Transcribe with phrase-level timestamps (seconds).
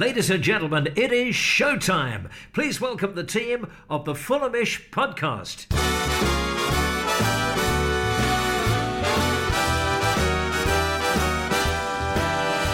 [0.00, 2.30] Ladies and gentlemen, it is showtime.
[2.54, 5.66] Please welcome the team of the Fulhamish podcast.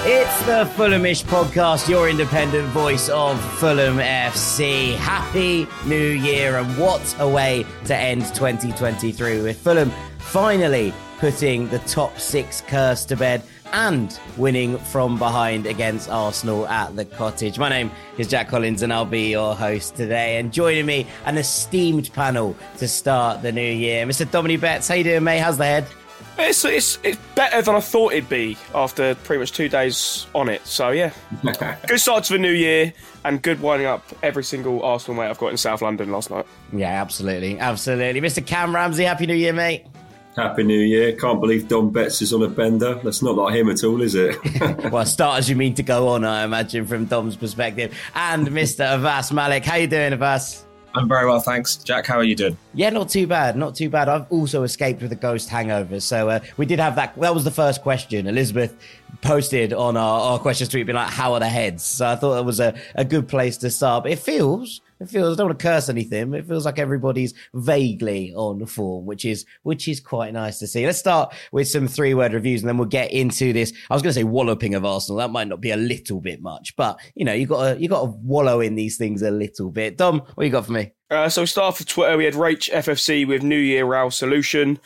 [0.06, 4.94] It's the Fulhamish podcast, your independent voice of Fulham FC.
[4.94, 11.80] Happy New Year, and what a way to end 2023 with Fulham finally putting the
[11.80, 17.59] top six curse to bed and winning from behind against Arsenal at the cottage.
[17.59, 20.39] My name is Jack Collins and I'll be your host today.
[20.39, 24.06] And joining me, an esteemed panel to start the new year.
[24.06, 24.31] Mr.
[24.31, 25.39] Dominic Betts, how you doing, mate?
[25.39, 25.87] How's the head?
[26.39, 30.48] It's, it's, it's better than I thought it'd be after pretty much two days on
[30.48, 30.67] it.
[30.67, 31.12] So, yeah.
[31.89, 32.92] good start to the new year
[33.25, 36.47] and good winding up every single Arsenal mate I've got in South London last night.
[36.72, 37.59] Yeah, absolutely.
[37.59, 38.20] Absolutely.
[38.20, 38.47] Mr.
[38.47, 39.87] Cam Ramsey, Happy New Year, mate.
[40.36, 41.14] Happy New Year.
[41.14, 43.00] Can't believe Dom Betts is on a bender.
[43.02, 44.36] That's not like him at all, is it?
[44.92, 47.96] well, start as you mean to go on, I imagine, from Dom's perspective.
[48.14, 48.84] And Mr.
[48.84, 49.64] Avais Malik.
[49.64, 50.66] How you doing, Abbas?
[50.94, 51.76] I'm very well, thanks.
[51.76, 52.58] Jack, how are you doing?
[52.74, 54.10] Yeah, not too bad, not too bad.
[54.10, 56.00] I've also escaped with a ghost hangover.
[56.00, 57.19] So uh, we did have that.
[57.19, 58.26] That was the first question.
[58.26, 58.76] Elizabeth
[59.22, 61.82] posted on our, our question street, being like, how are the heads?
[61.82, 64.04] So I thought that was a, a good place to start.
[64.04, 66.32] But it feels it feels I don't want to curse anything.
[66.34, 70.86] It feels like everybody's vaguely on form, which is which is quite nice to see.
[70.86, 73.72] Let's start with some three word reviews, and then we'll get into this.
[73.90, 75.18] I was going to say walloping of Arsenal.
[75.18, 77.88] That might not be a little bit much, but you know you got to you
[77.88, 79.98] got to wallow in these things a little bit.
[79.98, 80.92] Dom, what you got for me?
[81.10, 82.16] Uh, so we start off with Twitter.
[82.16, 84.80] We had Rach FFC with New Year Row Solution.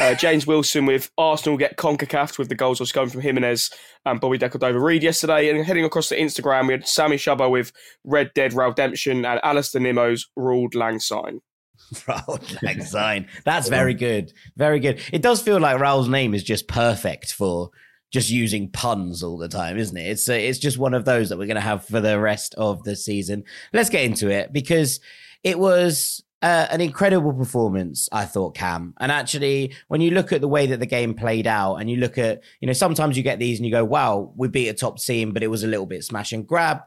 [0.00, 3.70] Uh, James Wilson with Arsenal get CONCACAF with the goals was coming from Jimenez
[4.04, 5.48] and Bobby De Cordova-Reid yesterday.
[5.48, 7.72] And heading across to Instagram, we had Sammy Shubber with
[8.02, 11.40] Red Dead Redemption and Alistair Nimmo's Raul'd Lang Syne.
[11.94, 13.28] Raul Lang Syne.
[13.44, 14.32] That's very good.
[14.56, 15.00] Very good.
[15.12, 17.70] It does feel like Raul's name is just perfect for
[18.10, 20.08] just using puns all the time, isn't it?
[20.08, 22.54] It's uh, it's just one of those that we're going to have for the rest
[22.54, 23.44] of the season.
[23.72, 25.00] Let's get into it because
[25.42, 28.92] it was uh, an incredible performance, I thought, Cam.
[29.00, 31.96] And actually, when you look at the way that the game played out, and you
[31.96, 34.74] look at, you know, sometimes you get these and you go, wow, we beat a
[34.74, 36.82] top team, but it was a little bit smash and grab.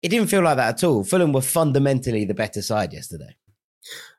[0.00, 1.04] It didn't feel like that at all.
[1.04, 3.36] Fulham were fundamentally the better side yesterday.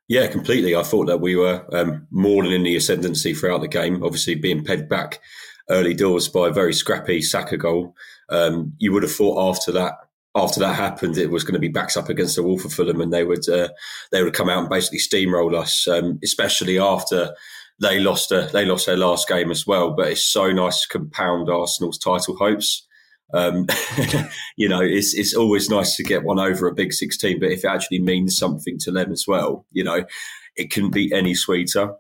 [0.07, 0.75] Yeah, completely.
[0.75, 4.03] I thought that we were um, more than in the ascendancy throughout the game.
[4.03, 5.19] Obviously, being pegged back
[5.67, 7.96] early doors by a very scrappy Saka goal.
[8.29, 9.96] Um, you would have thought after that
[10.35, 13.00] after that happened, it was going to be backs up against the wall for Fulham,
[13.00, 13.69] and they would uh,
[14.12, 17.34] they would come out and basically steamroll us, um, especially after
[17.79, 19.94] they lost a, they lost their last game as well.
[19.96, 22.85] But it's so nice to compound Arsenal's title hopes.
[23.34, 23.68] Um,
[24.57, 27.63] you know, it's it's always nice to get one over a big sixteen, but if
[27.63, 30.03] it actually means something to them as well, you know,
[30.57, 31.94] it can be any sweeter.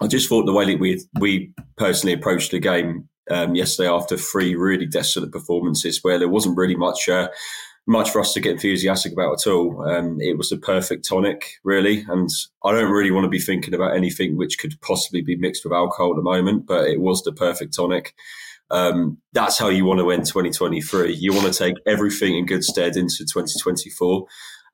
[0.00, 4.16] I just thought the way that we we personally approached the game um, yesterday after
[4.16, 7.28] three really desolate performances where there wasn't really much uh,
[7.86, 9.82] much for us to get enthusiastic about at all.
[9.88, 12.28] Um, it was a perfect tonic, really, and
[12.64, 15.72] I don't really want to be thinking about anything which could possibly be mixed with
[15.72, 16.66] alcohol at the moment.
[16.66, 18.14] But it was the perfect tonic.
[18.70, 21.14] Um, that's how you want to end 2023.
[21.14, 24.26] You want to take everything in good stead into 2024.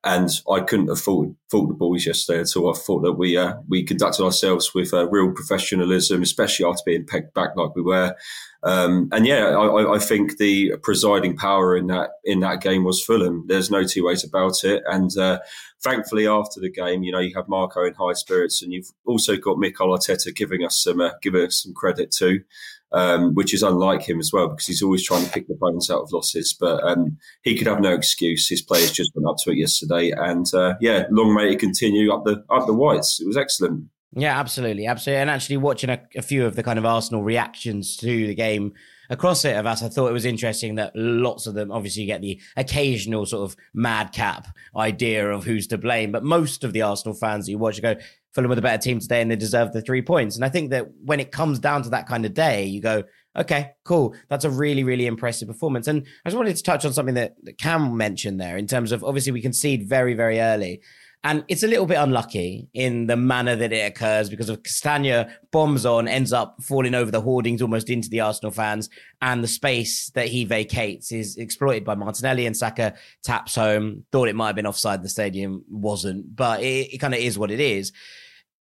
[0.03, 2.73] And I couldn't have faulted, the boys yesterday at all.
[2.73, 7.05] I thought that we uh, we conducted ourselves with uh, real professionalism, especially after being
[7.05, 8.15] pegged back like we were.
[8.63, 13.03] Um, and yeah, I, I, think the presiding power in that in that game was
[13.03, 13.45] Fulham.
[13.47, 14.83] There's no two ways about it.
[14.85, 15.39] And uh,
[15.81, 19.35] thankfully, after the game, you know, you have Marco in high spirits, and you've also
[19.37, 22.41] got Mikel Arteta giving us some uh, giving us some credit too
[22.91, 25.89] um, which is unlike him as well because he's always trying to pick the bones
[25.89, 26.55] out of losses.
[26.59, 28.47] But um, he could have no excuse.
[28.47, 32.11] His players just went up to it yesterday, and uh, yeah, long may it continue
[32.13, 33.19] up the up the whites.
[33.19, 33.85] It was excellent.
[34.15, 35.21] Yeah, absolutely, absolutely.
[35.21, 38.73] And actually, watching a, a few of the kind of Arsenal reactions to the game
[39.09, 42.21] across it of us, I thought it was interesting that lots of them obviously get
[42.21, 47.13] the occasional sort of madcap idea of who's to blame, but most of the Arsenal
[47.13, 47.95] fans that you watch go,
[48.33, 50.35] Fulham with a better team today and they deserve the three points.
[50.35, 53.03] And I think that when it comes down to that kind of day, you go,
[53.35, 54.15] okay, cool.
[54.29, 55.87] That's a really, really impressive performance.
[55.87, 58.91] And I just wanted to touch on something that, that Cam mentioned there in terms
[58.91, 60.81] of obviously we concede very, very early.
[61.23, 65.29] And it's a little bit unlucky in the manner that it occurs because of Castagne
[65.51, 68.89] bombs on, ends up falling over the hoardings almost into the Arsenal fans.
[69.21, 74.05] And the space that he vacates is exploited by Martinelli and Saka taps home.
[74.13, 77.37] Thought it might have been offside the stadium, wasn't, but it, it kind of is
[77.37, 77.91] what it is.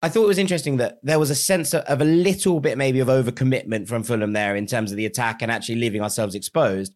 [0.03, 3.01] I thought it was interesting that there was a sense of a little bit maybe
[3.01, 6.95] of overcommitment from Fulham there in terms of the attack and actually leaving ourselves exposed.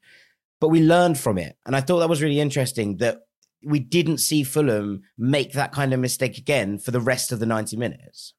[0.61, 1.57] But we learned from it.
[1.67, 3.23] And I thought that was really interesting that
[3.65, 7.47] we didn't see Fulham make that kind of mistake again for the rest of the
[7.47, 8.35] 90 minutes.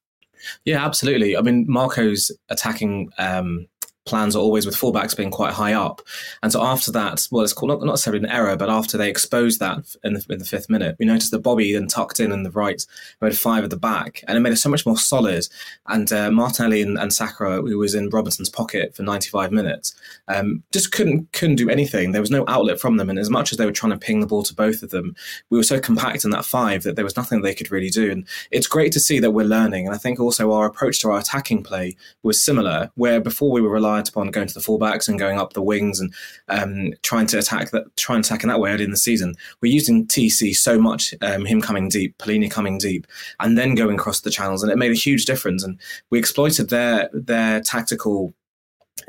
[0.64, 1.36] Yeah, absolutely.
[1.36, 3.66] I mean, Marco's attacking um,
[4.04, 6.02] plans are always with fullbacks being quite high up.
[6.42, 9.08] And so after that, well, it's called not, not necessarily an error, but after they
[9.08, 12.32] exposed that in the, in the fifth minute, we noticed that Bobby then tucked in
[12.32, 12.84] in the right,
[13.20, 15.46] had five at the back, and it made it so much more solid.
[15.86, 19.94] And uh, Martinelli and, and Saka, who was in Robinson's pocket for 95 minutes,
[20.28, 22.12] um, just couldn't couldn't do anything.
[22.12, 24.20] There was no outlet from them, and as much as they were trying to ping
[24.20, 25.14] the ball to both of them,
[25.50, 28.10] we were so compact in that five that there was nothing they could really do.
[28.10, 29.86] And it's great to see that we're learning.
[29.86, 33.60] And I think also our approach to our attacking play was similar, where before we
[33.60, 36.12] were relying reliant upon going to the fullbacks and going up the wings and
[36.48, 39.34] um, trying to attack that, try and attack in that way early in the season.
[39.60, 43.06] We're using TC so much, um, him coming deep, Palhinha coming deep,
[43.40, 45.62] and then going across the channels, and it made a huge difference.
[45.62, 45.78] And
[46.10, 48.34] we exploited their their tactical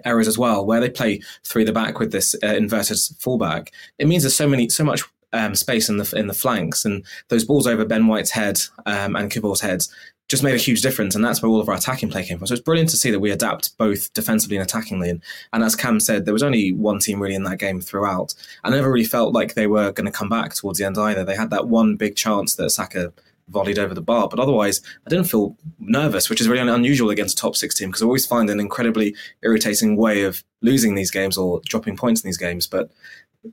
[0.03, 3.71] errors as well, where they play through the back with this uh, inverted fullback.
[3.97, 5.03] It means there's so many, so much
[5.33, 9.15] um, space in the in the flanks, and those balls over Ben White's head um,
[9.15, 9.93] and Kiwior's heads
[10.35, 12.47] just made a huge difference, and that's where all of our attacking play came from.
[12.47, 15.09] So it's brilliant to see that we adapt both defensively and attackingly.
[15.09, 15.23] And,
[15.53, 18.35] and as Cam said, there was only one team really in that game throughout.
[18.63, 21.23] I never really felt like they were going to come back towards the end either.
[21.23, 23.13] They had that one big chance that Saka
[23.49, 27.37] volleyed over the bar, but otherwise, I didn't feel nervous, which is really unusual against
[27.37, 31.11] a top six team because I always find an incredibly irritating way of losing these
[31.11, 32.67] games or dropping points in these games.
[32.67, 32.91] But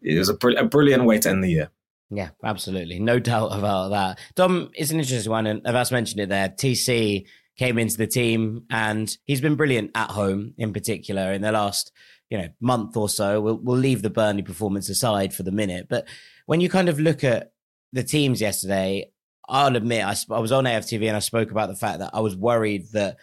[0.02, 1.70] it was a, br- a brilliant way to end the year.
[2.14, 2.99] Yeah, absolutely.
[2.99, 4.19] No doubt about that.
[4.35, 5.47] Dom, it's an interesting one.
[5.47, 6.49] And I've just mentioned it there.
[6.49, 7.26] TC
[7.56, 11.93] came into the team and he's been brilliant at home in particular in the last,
[12.31, 13.41] you know, month or so.
[13.41, 15.87] We'll, we'll leave the Burnley performance aside for the minute.
[15.88, 16.06] But
[16.47, 17.53] when you kind of look at
[17.93, 19.11] the teams yesterday,
[19.49, 22.20] I'll admit I, I was on AFTV and I spoke about the fact that I
[22.20, 23.17] was worried that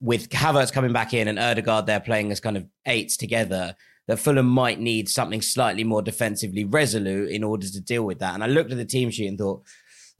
[0.00, 3.74] with Havertz coming back in and Odegaard there playing as kind of eights together,
[4.10, 8.34] that Fulham might need something slightly more defensively resolute in order to deal with that.
[8.34, 9.62] And I looked at the team sheet and thought,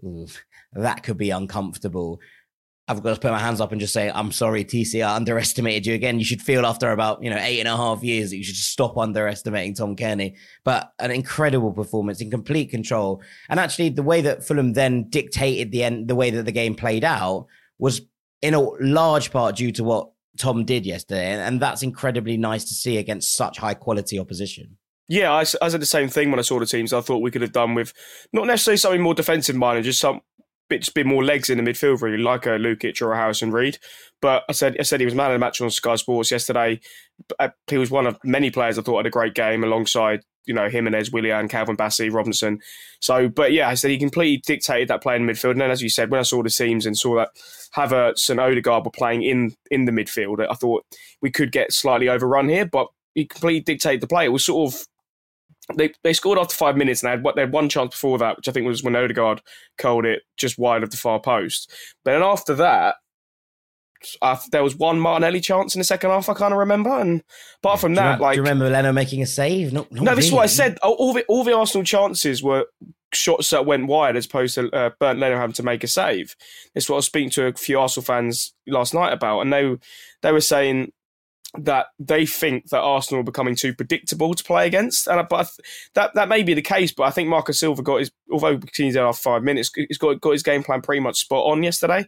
[0.00, 0.26] hmm,
[0.74, 2.20] that could be uncomfortable.
[2.86, 5.86] I've got to put my hands up and just say, I'm sorry, TC, I underestimated
[5.86, 6.20] you again.
[6.20, 8.54] You should feel after about, you know, eight and a half years that you should
[8.54, 10.36] stop underestimating Tom Cairney.
[10.62, 13.20] But an incredible performance in complete control.
[13.48, 16.76] And actually the way that Fulham then dictated the end, the way that the game
[16.76, 17.48] played out
[17.80, 18.02] was
[18.40, 22.74] in a large part due to what Tom did yesterday, and that's incredibly nice to
[22.74, 24.76] see against such high quality opposition.
[25.08, 26.92] Yeah, I, I said the same thing when I saw the teams.
[26.92, 27.92] I thought we could have done with
[28.32, 30.20] not necessarily something more defensive minded, just some
[30.68, 33.50] bit, just bit more legs in the midfield, really, like a Lukic or a Harrison
[33.50, 33.78] Reed.
[34.22, 36.80] But I said, I said he was man of the match on Sky Sports yesterday.
[37.38, 40.54] Uh, he was one of many players I thought had a great game alongside you
[40.54, 42.60] know, Jimenez, Willian, Calvin Bassey, Robinson.
[43.00, 45.52] So, but yeah, I said he completely dictated that play in the midfield.
[45.52, 47.30] And then, as you said, when I saw the teams and saw that
[47.76, 50.84] Havertz and Odegaard were playing in in the midfield, I thought
[51.20, 52.66] we could get slightly overrun here.
[52.66, 54.24] But he completely dictated the play.
[54.24, 54.86] It was sort of
[55.76, 58.18] they they scored after five minutes and they had what they had one chance before
[58.18, 59.42] that, which I think was when Odegaard
[59.78, 61.72] curled it just wide of the far post.
[62.04, 62.96] But then after that,
[64.22, 66.28] uh, there was one Martinelli chance in the second half.
[66.28, 67.22] I kind of remember, and
[67.62, 69.72] apart from that, remember, like, do you remember Leno making a save?
[69.72, 70.78] No, no, this is what I said.
[70.78, 72.66] All the all the Arsenal chances were
[73.12, 76.36] shots that went wide, as opposed to uh, Bernd Leno having to make a save.
[76.74, 79.52] This is what I was speaking to a few Arsenal fans last night about, and
[79.52, 79.76] they
[80.22, 80.92] they were saying
[81.58, 85.48] that they think that Arsenal are becoming too predictable to play against, and but
[85.94, 86.92] that that may be the case.
[86.92, 90.20] But I think Marcus Silva got his, although he's there after five minutes, he's got
[90.20, 92.06] got his game plan pretty much spot on yesterday,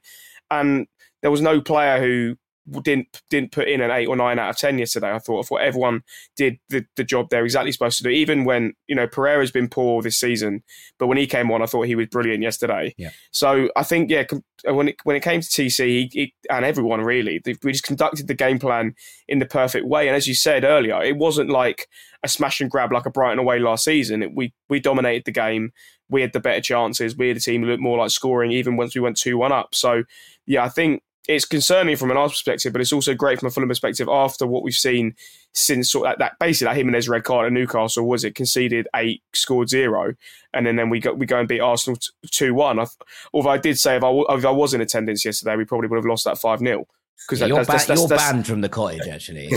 [0.51, 0.87] and
[1.23, 2.37] there was no player who
[2.83, 5.13] didn't didn't put in an eight or nine out of ten yesterday.
[5.13, 6.03] I thought of what everyone
[6.37, 8.11] did the, the job they're exactly supposed to do.
[8.11, 10.63] Even when you know Pereira's been poor this season,
[10.99, 12.95] but when he came on, I thought he was brilliant yesterday.
[12.97, 13.11] Yeah.
[13.33, 14.25] So I think yeah,
[14.69, 17.85] uh, when it when it came to TC he, he, and everyone really, we just
[17.85, 18.95] conducted the game plan
[19.27, 20.07] in the perfect way.
[20.07, 21.89] And as you said earlier, it wasn't like
[22.23, 24.23] a smash and grab like a Brighton away last season.
[24.23, 25.73] It, we we dominated the game.
[26.09, 27.17] We had the better chances.
[27.17, 29.51] We had a team that looked more like scoring even once we went two one
[29.51, 29.75] up.
[29.75, 30.05] So
[30.47, 33.51] yeah, I think it's concerning from an Arsenal perspective, but it's also great from a
[33.51, 35.15] Fulham perspective after what we've seen
[35.53, 38.89] since sort of that, that basically that Jimenez red card at Newcastle was it conceded
[38.97, 40.15] eight, scored zero,
[40.53, 41.99] and then, then we go we go and beat Arsenal
[42.31, 42.85] two one.
[43.33, 45.97] Although I did say if I if I was in attendance yesterday, we probably would
[45.97, 46.87] have lost that five 0
[47.29, 49.07] because yeah, you're, that's, ba- that's, you're banned from the cottage.
[49.07, 49.49] Actually,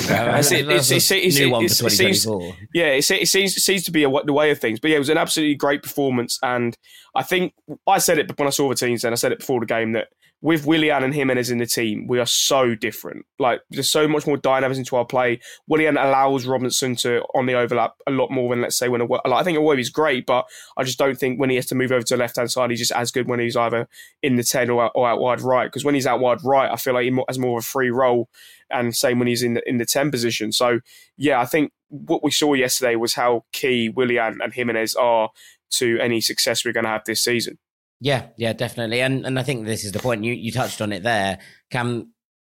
[2.73, 4.79] yeah, it, seems it seems to be a, the way of things.
[4.79, 6.77] But yeah, it was an absolutely great performance, and
[7.15, 7.53] I think
[7.87, 9.01] I said it but when I saw the teams.
[9.01, 10.09] Then I said it before the game that
[10.45, 13.25] with Willian and Jimenez in the team, we are so different.
[13.39, 15.39] Like there's so much more dynamics into our play.
[15.67, 19.05] Willian allows Robinson to on the overlap a lot more than let's say when a,
[19.05, 20.45] like, I think is great, but
[20.77, 22.69] I just don't think when he has to move over to the left hand side,
[22.69, 23.87] he's just as good when he's either
[24.21, 25.65] in the ten or, or out wide right.
[25.65, 27.89] Because when he's out wide right, I feel like he has more of a free
[27.89, 28.29] role,
[28.69, 30.51] and same when he's in the in the ten position.
[30.51, 30.81] So
[31.17, 35.31] yeah, I think what we saw yesterday was how key Willian and Jimenez are
[35.71, 37.57] to any success we're going to have this season.
[37.99, 39.01] Yeah, yeah, definitely.
[39.01, 40.23] And and I think this is the point.
[40.23, 41.39] You you touched on it there.
[41.71, 42.11] Cam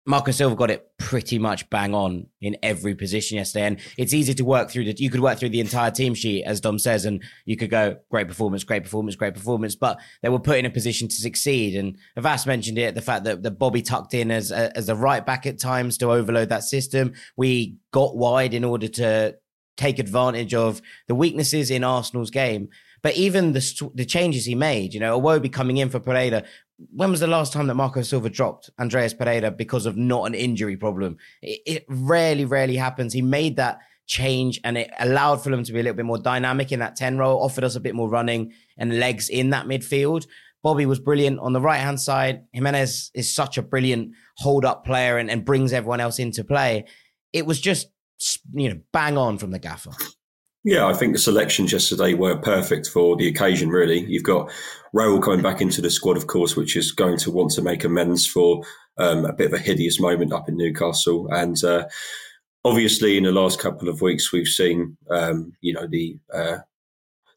[0.07, 3.67] Marco Silva got it pretty much bang on in every position yesterday.
[3.67, 6.45] And it's easy to work through the you could work through the entire team sheet,
[6.45, 9.77] as Dom says, and you could go, great performance, great performance, great performance.
[9.77, 11.77] But they were put in a position to succeed.
[11.77, 15.25] And Avais mentioned it, the fact that, that Bobby tucked in as as a right
[15.25, 17.13] back at times to overload that system.
[17.37, 19.37] We got wide in order to
[19.77, 22.69] take advantage of the weaknesses in Arsenal's game.
[23.03, 26.45] But even the the changes he made, you know, Iwobi coming in for Pereira.
[26.95, 30.35] When was the last time that Marco Silva dropped Andreas Pereira because of not an
[30.35, 31.19] injury problem?
[31.43, 33.13] It, it rarely, rarely happens.
[33.13, 33.81] He made that
[34.11, 36.97] change and it allowed for Fulham to be a little bit more dynamic in that
[36.97, 40.27] 10 role, offered us a bit more running and legs in that midfield.
[40.63, 42.43] Bobby was brilliant on the right hand side.
[42.53, 46.85] Jimenez is such a brilliant hold up player and, and brings everyone else into play.
[47.33, 47.89] It was just,
[48.53, 49.93] you know, bang on from the gaffer.
[50.63, 54.05] Yeah, I think the selections yesterday were perfect for the occasion, really.
[54.05, 54.51] You've got
[54.95, 57.83] Raul coming back into the squad, of course, which is going to want to make
[57.83, 58.63] amends for
[58.99, 61.29] um, a bit of a hideous moment up in Newcastle.
[61.31, 61.87] And uh,
[62.63, 66.59] obviously, in the last couple of weeks, we've seen, um, you know, the uh,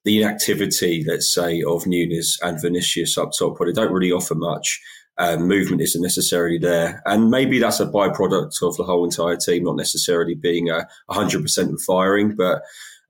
[0.04, 4.36] the inactivity, let's say, of Nunez and Vinicius up top, where they don't really offer
[4.36, 4.82] much.
[5.18, 7.02] Um, movement isn't necessarily there.
[7.06, 11.82] And maybe that's a byproduct of the whole entire team not necessarily being a 100%
[11.82, 12.64] firing, but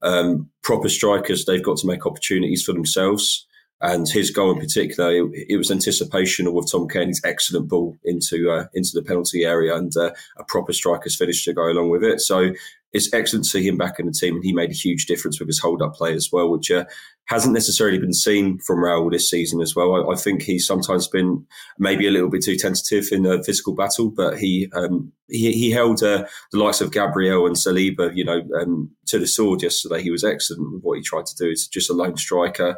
[0.03, 3.47] um, proper strikers, they've got to make opportunities for themselves.
[3.83, 8.49] And his goal in particular, it, it was anticipation with Tom Cairney's excellent ball into
[8.49, 12.01] uh, into the penalty area and uh, a proper striker's finish to go along with
[12.01, 12.21] it.
[12.21, 12.53] So
[12.93, 15.37] it's excellent to see him back in the team, and he made a huge difference
[15.37, 16.85] with his hold up play as well, which uh,
[17.25, 19.95] hasn't necessarily been seen from Raul this season as well.
[19.95, 21.45] I, I, think he's sometimes been
[21.77, 25.71] maybe a little bit too tentative in the physical battle, but he um, he, he,
[25.71, 30.01] held uh, the likes of Gabriel and Saliba, you know, um, to the sword yesterday.
[30.01, 31.49] He was excellent with what he tried to do.
[31.49, 32.77] It's just a lone striker.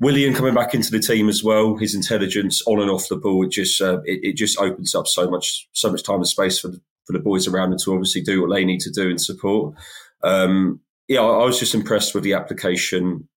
[0.00, 1.76] Willian coming back into the team as well.
[1.76, 5.08] His intelligence on and off the ball, it just uh, it, it, just opens up
[5.08, 7.92] so much so much time and space for the, for the boys around him to
[7.92, 9.74] obviously do what they need to do and support.
[10.22, 13.28] Um, yeah, I, I was just impressed with the application,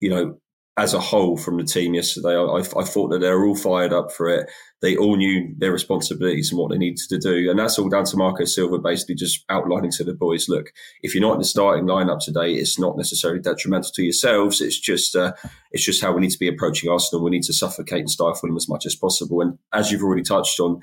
[0.00, 0.38] you know,
[0.78, 2.36] as a whole from the team yesterday.
[2.36, 4.48] I, I, thought that they were all fired up for it.
[4.80, 7.50] They all knew their responsibilities and what they needed to do.
[7.50, 11.14] And that's all down to Marco Silva basically just outlining to the boys, look, if
[11.14, 14.60] you're not in the starting lineup today, it's not necessarily detrimental to yourselves.
[14.60, 15.32] It's just, uh,
[15.72, 17.24] it's just how we need to be approaching Arsenal.
[17.24, 19.40] We need to suffocate and stifle them as much as possible.
[19.40, 20.80] And as you've already touched on,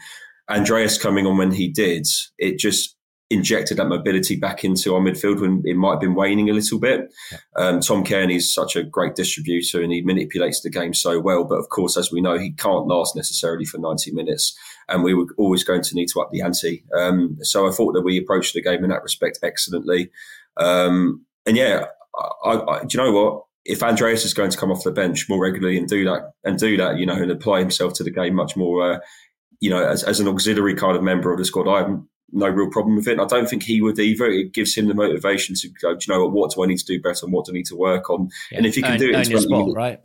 [0.49, 2.05] Andreas coming on when he did,
[2.37, 2.97] it just
[3.29, 6.79] injected that mobility back into our midfield when it might have been waning a little
[6.79, 7.11] bit.
[7.55, 11.43] Um, Tom Cairney is such a great distributor and he manipulates the game so well.
[11.43, 14.55] But of course, as we know, he can't last necessarily for 90 minutes.
[14.87, 16.83] And we were always going to need to up the ante.
[16.95, 20.11] Um, so I thought that we approached the game in that respect excellently.
[20.57, 21.85] Um, and yeah,
[22.43, 23.43] I, I, do you know what?
[23.65, 26.59] If Andreas is going to come off the bench more regularly and do that and
[26.59, 28.99] do that, you know, and apply himself to the game much more uh,
[29.59, 31.99] you know, as, as an auxiliary kind of member of the squad, I have
[32.31, 33.13] no real problem with it.
[33.13, 34.25] And I don't think he would either.
[34.25, 36.79] It gives him the motivation to go, do you know what, what do I need
[36.79, 38.29] to do better and what do I need to work on?
[38.51, 38.57] Yeah.
[38.57, 39.99] And if he can do it in 20 spot, minutes, right?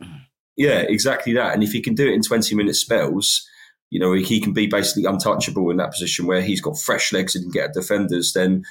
[0.57, 1.53] Yeah, exactly that.
[1.53, 3.47] And if he can do it in 20 minute spells,
[3.89, 7.35] you know, he can be basically untouchable in that position where he's got fresh legs
[7.35, 8.63] and can get defenders, then,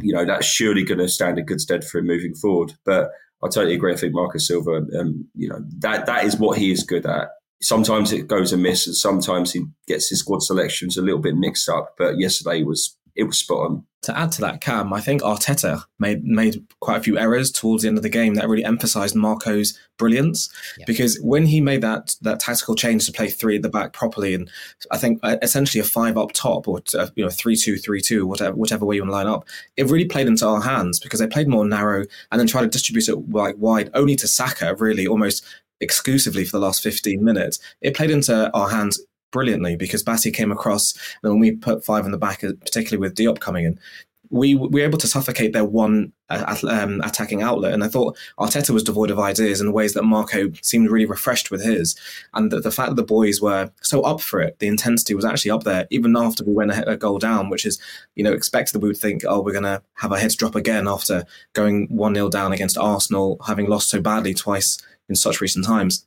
[0.00, 2.74] you know, that's surely going to stand in good stead for him moving forward.
[2.84, 3.10] But
[3.42, 3.92] I totally agree.
[3.92, 7.28] I think Marcus Silva, um, you know, that that is what he is good at
[7.62, 11.68] sometimes it goes amiss and sometimes he gets his squad selections a little bit mixed
[11.68, 11.94] up.
[11.96, 13.84] But yesterday was it was spot on.
[14.02, 17.82] To add to that, Cam, I think Arteta made made quite a few errors towards
[17.82, 20.50] the end of the game that really emphasised Marco's brilliance.
[20.76, 20.86] Yeah.
[20.88, 24.34] Because when he made that that tactical change to play three at the back properly,
[24.34, 24.50] and
[24.90, 28.00] I think uh, essentially a five up top or uh, you know three two three
[28.00, 30.98] two whatever whichever way you want to line up, it really played into our hands
[30.98, 34.26] because they played more narrow and then tried to distribute it like wide only to
[34.26, 35.44] Saka really almost
[35.82, 39.00] exclusively for the last 15 minutes, it played into our hands
[39.32, 43.16] brilliantly because Bassey came across, and when we put five in the back, particularly with
[43.16, 43.80] Diop coming in,
[44.32, 47.74] we, we were able to suffocate their one uh, um, attacking outlet.
[47.74, 51.50] And I thought Arteta was devoid of ideas in ways that Marco seemed really refreshed
[51.50, 51.94] with his.
[52.32, 55.26] And the, the fact that the boys were so up for it, the intensity was
[55.26, 57.78] actually up there, even after we went a, a goal down, which is,
[58.14, 60.54] you know, expected that we would think, oh, we're going to have our heads drop
[60.54, 64.78] again after going 1 0 down against Arsenal, having lost so badly twice
[65.08, 66.06] in such recent times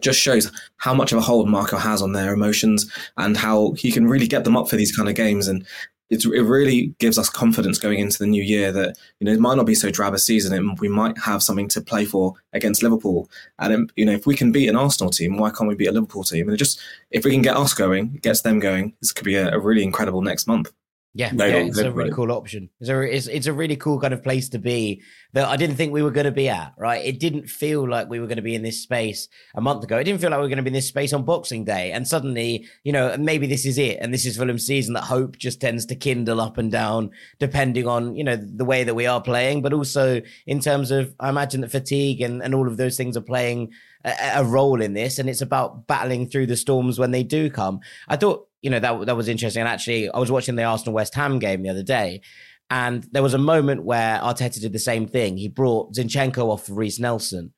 [0.00, 3.92] just shows how much of a hold Marco has on their emotions and how he
[3.92, 5.48] can really get them up for these kind of games.
[5.48, 5.66] And
[6.10, 9.54] it really gives us confidence going into the new year that you know it might
[9.56, 10.52] not be so drab a season.
[10.52, 13.30] And we might have something to play for against Liverpool.
[13.58, 15.92] And you know if we can beat an Arsenal team why can't we beat a
[15.92, 16.48] Liverpool team?
[16.48, 19.54] And just if we can get us going gets them going this could be a,
[19.54, 20.70] a really incredible next month
[21.14, 22.70] yeah, yeah it's a really cool option.
[22.80, 25.02] It's a it's, it's a really cool kind of place to be
[25.34, 26.72] that I didn't think we were going to be at.
[26.78, 29.84] Right, it didn't feel like we were going to be in this space a month
[29.84, 29.98] ago.
[29.98, 31.92] It didn't feel like we were going to be in this space on Boxing Day,
[31.92, 34.94] and suddenly, you know, maybe this is it, and this is Fulham's season.
[34.94, 38.82] That hope just tends to kindle up and down depending on you know the way
[38.84, 42.54] that we are playing, but also in terms of I imagine that fatigue and and
[42.54, 43.70] all of those things are playing
[44.02, 47.50] a, a role in this, and it's about battling through the storms when they do
[47.50, 47.80] come.
[48.08, 49.60] I thought you know that that was interesting.
[49.60, 52.22] And actually, I was watching the Arsenal West Ham game the other day,
[52.70, 55.36] and there was a moment where Arteta did the same thing.
[55.36, 57.52] He brought Zinchenko off for Reiss Nelson,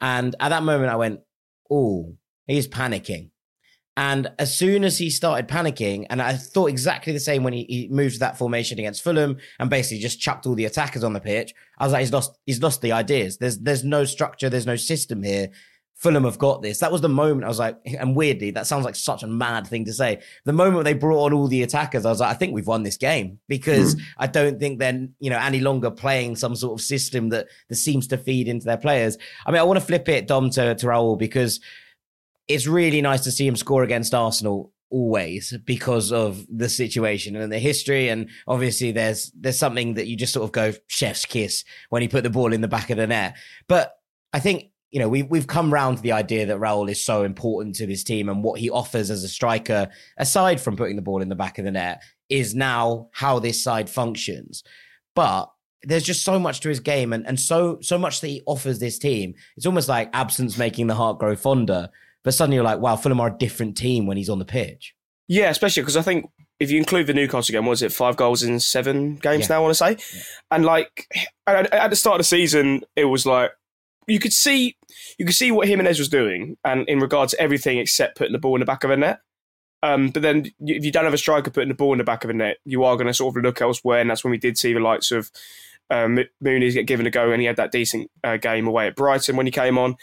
[0.00, 1.20] and at that moment, I went,
[1.70, 3.30] "Oh, he's panicking."
[3.96, 7.64] And as soon as he started panicking, and I thought exactly the same when he,
[7.64, 11.14] he moved to that formation against Fulham and basically just chucked all the attackers on
[11.14, 11.52] the pitch.
[11.78, 13.38] I was like, he's lost, he's lost the ideas.
[13.38, 15.50] There's there's no structure, there's no system here.
[15.98, 16.78] Fulham have got this.
[16.78, 19.66] That was the moment I was like, and weirdly, that sounds like such a mad
[19.66, 20.22] thing to say.
[20.44, 22.84] The moment they brought on all the attackers, I was like, I think we've won
[22.84, 24.02] this game because mm.
[24.16, 27.74] I don't think they're, you know, any longer playing some sort of system that, that
[27.74, 29.18] seems to feed into their players.
[29.44, 31.60] I mean, I want to flip it, Dom, to, to Raul because
[32.46, 37.52] it's really nice to see him score against Arsenal always because of the situation and
[37.52, 41.62] the history and obviously there's there's something that you just sort of go chef's kiss
[41.90, 43.36] when he put the ball in the back of the net
[43.66, 43.98] but
[44.32, 47.22] i think you know, we've we've come round to the idea that Raul is so
[47.22, 51.02] important to this team and what he offers as a striker, aside from putting the
[51.02, 54.62] ball in the back of the net, is now how this side functions.
[55.14, 55.50] But
[55.82, 58.78] there's just so much to his game and, and so so much that he offers
[58.78, 59.34] this team.
[59.56, 61.90] It's almost like absence making the heart grow fonder.
[62.24, 64.94] But suddenly you're like, wow, Fulham are a different team when he's on the pitch.
[65.28, 68.42] Yeah, especially because I think if you include the Newcastle game, was it five goals
[68.42, 69.54] in seven games yeah.
[69.54, 69.56] now?
[69.56, 70.22] I want to say, yeah.
[70.50, 71.06] and like
[71.46, 73.52] at the start of the season, it was like
[74.08, 74.76] you could see
[75.18, 78.38] you could see what Jimenez was doing, and in regards to everything except putting the
[78.38, 79.20] ball in the back of a net.
[79.82, 82.24] Um, but then if you don't have a striker putting the ball in the back
[82.24, 84.38] of a net, you are going to sort of look elsewhere, and that's when we
[84.38, 85.30] did see the likes of
[85.90, 88.96] um, Muniz get given a go, and he had that decent uh, game away at
[88.96, 89.96] Brighton when he came on.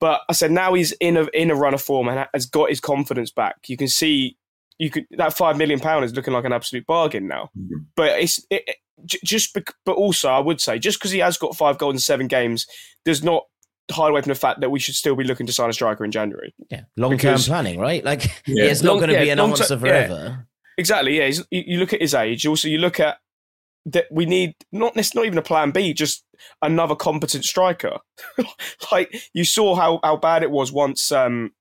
[0.00, 2.70] But I said now he's in a in a run of form and has got
[2.70, 3.68] his confidence back.
[3.68, 4.36] You can see
[4.78, 7.50] you could that five million pound is looking like an absolute bargain now.
[7.56, 7.84] Mm-hmm.
[7.96, 8.76] But it's it,
[9.24, 12.28] just but also I would say just because he has got five goals in seven
[12.28, 12.66] games
[13.04, 13.44] does not
[13.90, 16.04] hide away from the fact that we should still be looking to sign a striker
[16.04, 16.54] in January.
[16.70, 18.04] Yeah, long term planning, right?
[18.04, 18.64] Like yeah.
[18.64, 20.14] it's not going to yeah, be an answer forever.
[20.14, 20.36] Yeah.
[20.78, 21.18] Exactly.
[21.18, 22.46] Yeah, you, you look at his age.
[22.46, 23.18] Also, you look at
[23.84, 26.24] that we need not it's not even a plan B, just
[26.60, 27.98] another competent striker.
[28.92, 31.52] like you saw how how bad it was once um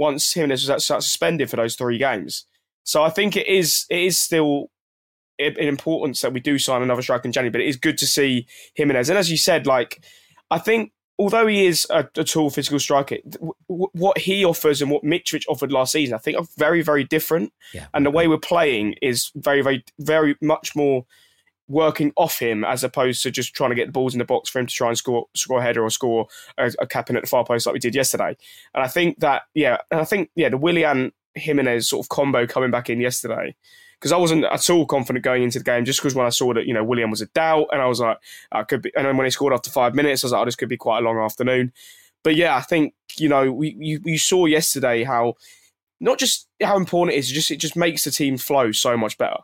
[0.00, 2.46] once Jimenez was suspended for those three games.
[2.84, 4.70] So I think it is it is still
[5.38, 8.06] an importance that we do sign another striker in January, but it is good to
[8.06, 9.10] see Jimenez.
[9.10, 10.02] And as you said, like
[10.50, 13.18] I think although he is a, a tall physical striker,
[13.68, 17.04] w- what he offers and what Mitrovic offered last season, I think are very, very
[17.04, 17.52] different.
[17.74, 17.86] Yeah.
[17.92, 21.04] And the way we're playing is very, very, very much more
[21.70, 24.50] working off him as opposed to just trying to get the balls in the box
[24.50, 26.26] for him to try and score score a header or score
[26.58, 28.36] a, a capping at the far post like we did yesterday.
[28.74, 32.46] And I think that, yeah, and I think, yeah, the Willian Jimenez sort of combo
[32.46, 33.54] coming back in yesterday
[34.00, 36.52] because I wasn't at all confident going into the game just because when I saw
[36.54, 38.18] that you know Willian was a doubt and I was like
[38.50, 40.44] I could be and then when he scored after five minutes I was like oh,
[40.46, 41.72] this could be quite a long afternoon
[42.24, 45.34] but yeah I think you know we you, you saw yesterday how
[46.00, 49.18] not just how important it is just it just makes the team flow so much
[49.18, 49.36] better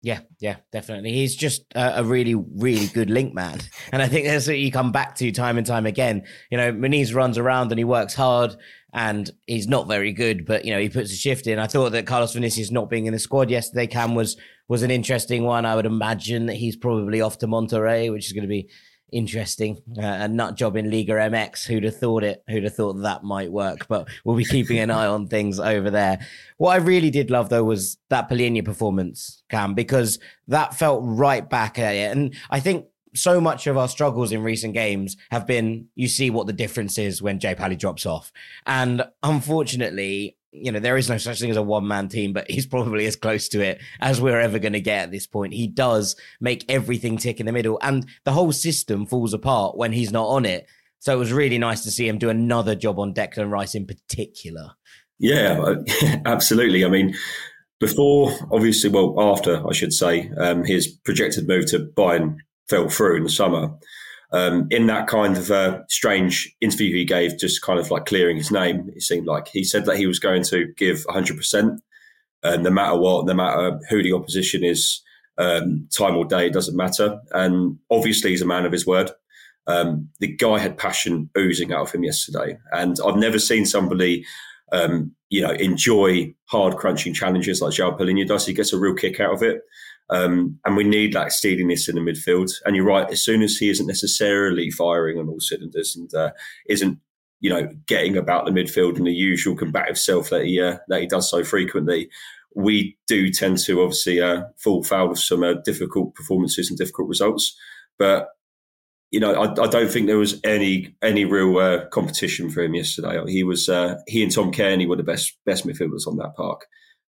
[0.00, 1.12] yeah, yeah, definitely.
[1.12, 3.60] He's just a, a, really, really good link man.
[3.92, 6.24] And I think that's what you come back to time and time again.
[6.50, 8.54] You know, Muniz runs around and he works hard
[8.92, 11.58] and he's not very good, but you know, he puts a shift in.
[11.58, 14.36] I thought that Carlos Vinicius not being in the squad yesterday, Cam was
[14.68, 15.66] was an interesting one.
[15.66, 18.68] I would imagine that he's probably off to Monterrey, which is going to be
[19.12, 19.82] interesting.
[19.96, 21.66] Uh, a nut job in Liga MX.
[21.66, 22.42] Who'd have thought it?
[22.48, 23.88] Who'd have thought that might work?
[23.88, 26.18] But we'll be keeping an eye on things over there.
[26.56, 30.18] What I really did love though was that Palhinha performance, Cam, because
[30.48, 32.16] that felt right back at it.
[32.16, 36.30] And I think so much of our struggles in recent games have been you see
[36.30, 38.32] what the difference is when Jay Pally drops off.
[38.66, 42.50] And unfortunately, you know, there is no such thing as a one man team, but
[42.50, 45.54] he's probably as close to it as we're ever going to get at this point.
[45.54, 49.92] He does make everything tick in the middle, and the whole system falls apart when
[49.92, 50.66] he's not on it.
[51.00, 53.86] So it was really nice to see him do another job on Declan Rice in
[53.86, 54.72] particular.
[55.18, 55.74] Yeah,
[56.26, 56.84] absolutely.
[56.84, 57.14] I mean,
[57.78, 63.16] before, obviously, well, after, I should say, um, his projected move to Bayern fell through
[63.16, 63.70] in the summer.
[64.30, 68.36] Um, in that kind of uh, strange interview he gave, just kind of like clearing
[68.36, 71.78] his name, it seemed like he said that he was going to give 100%,
[72.42, 75.02] and no matter what, no matter who the opposition is,
[75.38, 77.18] um, time or day, it doesn't matter.
[77.32, 79.10] And obviously, he's a man of his word.
[79.66, 84.26] Um, the guy had passion oozing out of him yesterday, and I've never seen somebody,
[84.72, 88.46] um, you know, enjoy hard crunching challenges like João Palhinha does.
[88.46, 89.62] He gets a real kick out of it.
[90.10, 92.50] Um, and we need that steadiness in the midfield.
[92.64, 96.30] And you're right, as soon as he isn't necessarily firing on all cylinders and uh,
[96.68, 96.98] isn't,
[97.40, 101.00] you know, getting about the midfield in the usual combative self that he uh, that
[101.00, 102.08] he does so frequently,
[102.54, 107.08] we do tend to obviously uh, fall foul of some uh, difficult performances and difficult
[107.08, 107.56] results.
[107.98, 108.28] But
[109.10, 112.74] you know, I, I, don't think there was any any real uh, competition for him
[112.74, 113.20] yesterday.
[113.30, 116.66] He was uh, he and Tom Cairney were the best best midfielders on that park.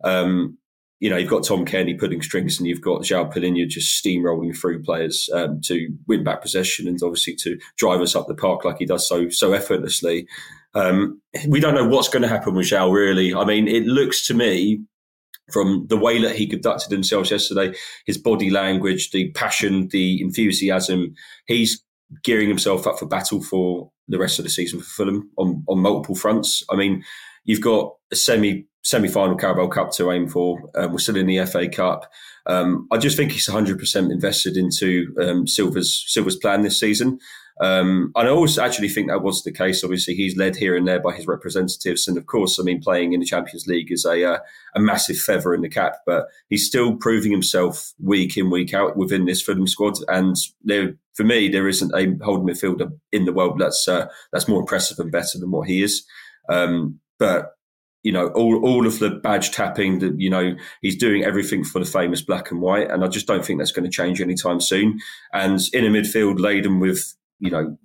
[0.03, 0.58] Um,
[1.03, 4.57] you know, you've got Tom Cairney putting strings and you've got João Palhinha just steamrolling
[4.57, 8.63] through players um, to win back possession and obviously to drive us up the park
[8.63, 10.25] like he does so so effortlessly.
[10.75, 13.35] Um, we don't know what's going to happen with João, really.
[13.35, 14.79] I mean, it looks to me
[15.51, 21.15] from the way that he conducted himself yesterday, his body language, the passion, the enthusiasm,
[21.47, 21.83] he's
[22.23, 25.79] gearing himself up for battle for the rest of the season for Fulham on, on
[25.79, 26.63] multiple fronts.
[26.69, 27.03] I mean,
[27.43, 30.69] you've got a semi semi-final Carabao Cup to aim for.
[30.75, 32.11] Um, we're still in the FA Cup.
[32.45, 37.19] Um, I just think he's 100% invested into um, Silva's Silva's plan this season.
[37.61, 39.83] Um, and I always actually think that was the case.
[39.83, 43.13] Obviously, he's led here and there by his representatives, and of course, I mean, playing
[43.13, 44.39] in the Champions League is a uh,
[44.75, 45.97] a massive feather in the cap.
[46.05, 49.97] But he's still proving himself week in week out within this Fulham squad.
[50.07, 54.47] And there, for me, there isn't a holding midfielder in the world that's uh, that's
[54.47, 56.03] more impressive and better than what he is.
[56.49, 57.53] Um, but
[58.03, 61.79] you know, all, all of the badge tapping that, you know, he's doing everything for
[61.79, 62.91] the famous black and white.
[62.91, 64.99] And I just don't think that's going to change anytime soon.
[65.31, 67.77] And in a midfield laden with, you know,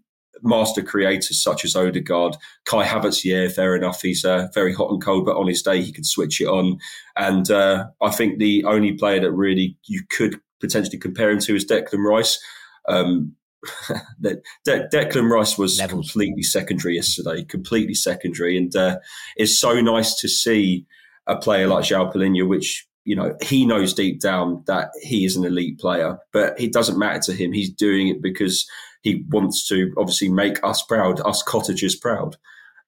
[0.43, 4.03] master creators such as Odegaard, Kai Havertz, yeah, fair enough.
[4.03, 6.79] He's uh, very hot and cold, but on his day, he could switch it on.
[7.17, 11.55] And uh, I think the only player that really you could potentially compare him to
[11.55, 12.41] is Declan Rice.
[12.89, 13.35] Um,
[14.21, 16.11] De- De- Declan Rice was Levels.
[16.11, 18.99] completely secondary yesterday, completely secondary, and uh,
[19.37, 20.87] it's so nice to see
[21.27, 25.37] a player like João Palhinha, which you know he knows deep down that he is
[25.37, 27.53] an elite player, but it doesn't matter to him.
[27.53, 28.67] He's doing it because
[29.03, 32.37] he wants to obviously make us proud, us cottagers proud.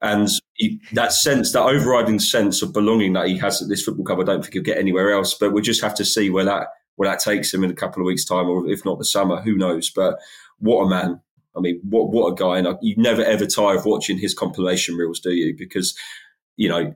[0.02, 4.04] And he, that sense, that overriding sense of belonging that he has at this football
[4.04, 5.35] club, I don't think he'll get anywhere else.
[5.35, 8.02] But we'll just have to see where that where that takes him in a couple
[8.02, 9.90] of weeks' time, or if not the summer, who knows?
[9.90, 10.18] But
[10.60, 11.20] what a man.
[11.56, 12.58] I mean, what what a guy!
[12.58, 15.54] And you never ever tire of watching his compilation reels, do you?
[15.56, 15.98] Because
[16.56, 16.94] you know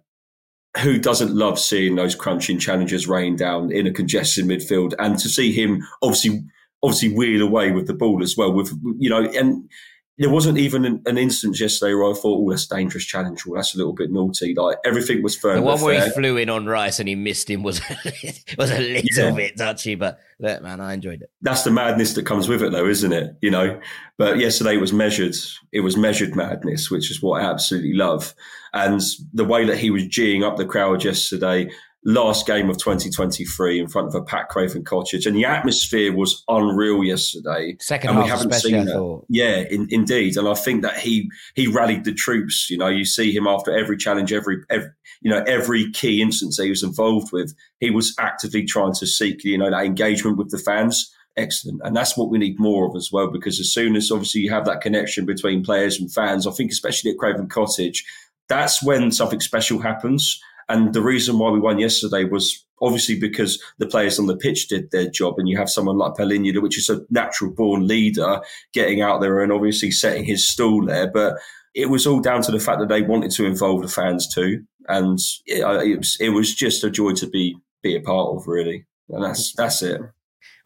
[0.82, 5.28] who doesn't love seeing those crunching challenges rain down in a congested midfield, and to
[5.28, 6.44] see him obviously
[6.82, 8.52] obviously wheel away with the ball as well.
[8.52, 9.68] With you know, and
[10.16, 13.44] there wasn't even an, an, instance yesterday where I thought, "Oh, that's a dangerous challenge.
[13.44, 15.56] Well, that's a little bit naughty." Like everything was firm.
[15.56, 17.80] The one where he flew in on Rice and he missed him was
[18.58, 19.30] was a little yeah.
[19.32, 21.30] bit touchy, but look, man, I enjoyed it.
[21.42, 23.36] That's the madness that comes with it, though, isn't it?
[23.42, 23.80] You know.
[24.16, 25.34] But yesterday it was measured.
[25.72, 28.34] It was measured madness, which is what I absolutely love.
[28.72, 29.00] And
[29.32, 31.70] the way that he was geeing up the crowd yesterday,
[32.04, 36.44] last game of 2023 in front of a packed Craven Cottage, and the atmosphere was
[36.48, 37.76] unreal yesterday.
[37.80, 39.22] Second and half, we haven't seen that.
[39.28, 42.68] Yeah, in, indeed, and I think that he he rallied the troops.
[42.70, 44.90] You know, you see him after every challenge, every, every
[45.22, 49.06] you know every key instance that he was involved with, he was actively trying to
[49.06, 51.10] seek you know that engagement with the fans.
[51.36, 53.28] Excellent, and that's what we need more of as well.
[53.28, 56.70] Because as soon as obviously you have that connection between players and fans, I think
[56.70, 58.04] especially at Craven Cottage,
[58.48, 63.62] that's when something special happens and the reason why we won yesterday was obviously because
[63.78, 66.78] the players on the pitch did their job, and you have someone like Palhinha, which
[66.78, 68.40] is a natural born leader,
[68.72, 71.10] getting out there and obviously setting his stall there.
[71.10, 71.36] But
[71.74, 74.64] it was all down to the fact that they wanted to involve the fans too,
[74.88, 78.46] and it, it, was, it was just a joy to be be a part of,
[78.46, 78.86] really.
[79.08, 80.00] And that's that's it.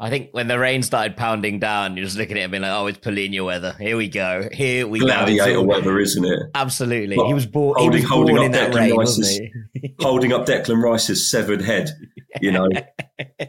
[0.00, 2.62] I think when the rain started pounding down, you're just looking at him and being
[2.62, 3.74] like, "Oh, it's Palhinha weather.
[3.80, 4.48] Here we go.
[4.52, 5.06] Here we go.
[5.06, 6.38] Gladiator weather, isn't it?
[6.54, 7.16] Absolutely.
[7.16, 7.48] But he was.
[7.52, 9.40] Holding, he was born in that rain, Rice's,
[10.00, 11.90] holding up Declan Rice's severed head
[12.40, 12.68] you know,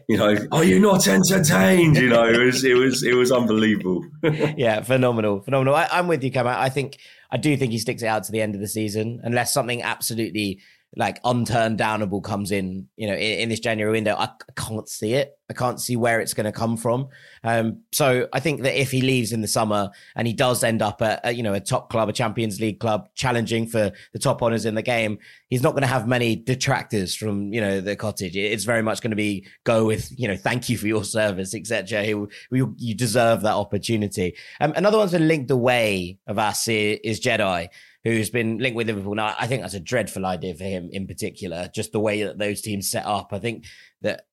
[0.08, 1.98] you know, are you not entertained?
[1.98, 4.06] You know, it was it was it was unbelievable.
[4.24, 5.76] yeah, phenomenal, phenomenal.
[5.76, 6.48] I, am with you, Cam.
[6.48, 6.98] I think
[7.32, 9.82] I do think he sticks it out to the end of the season, unless something
[9.82, 10.62] absolutely
[10.96, 14.16] like unturned downable comes in, you know, in, in this January window.
[14.16, 15.38] I, I, can't see it.
[15.50, 17.10] I can't see where it's going to come from.
[17.44, 20.82] Um, so I think that if he leaves in the summer and he does end
[20.82, 24.42] up at, you know a top club, a Champions League club, challenging for the top
[24.42, 27.96] honors in the game, he's not going to have many detractors from you know the
[27.96, 28.36] cottage.
[28.36, 31.54] It's very much going to be go with you know thank you for your service,
[31.54, 32.04] etc.
[32.04, 34.36] You deserve that opportunity.
[34.60, 37.70] Um, another one's been linked away of us is Jedi
[38.14, 39.16] who's been linked with Liverpool.
[39.16, 42.38] Now, I think that's a dreadful idea for him in particular, just the way that
[42.38, 43.30] those teams set up.
[43.32, 43.66] I think
[44.02, 44.26] that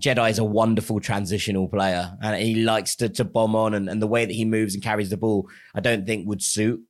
[0.00, 4.00] Jedi is a wonderful transitional player and he likes to, to bomb on and, and
[4.00, 6.80] the way that he moves and carries the ball, I don't think would suit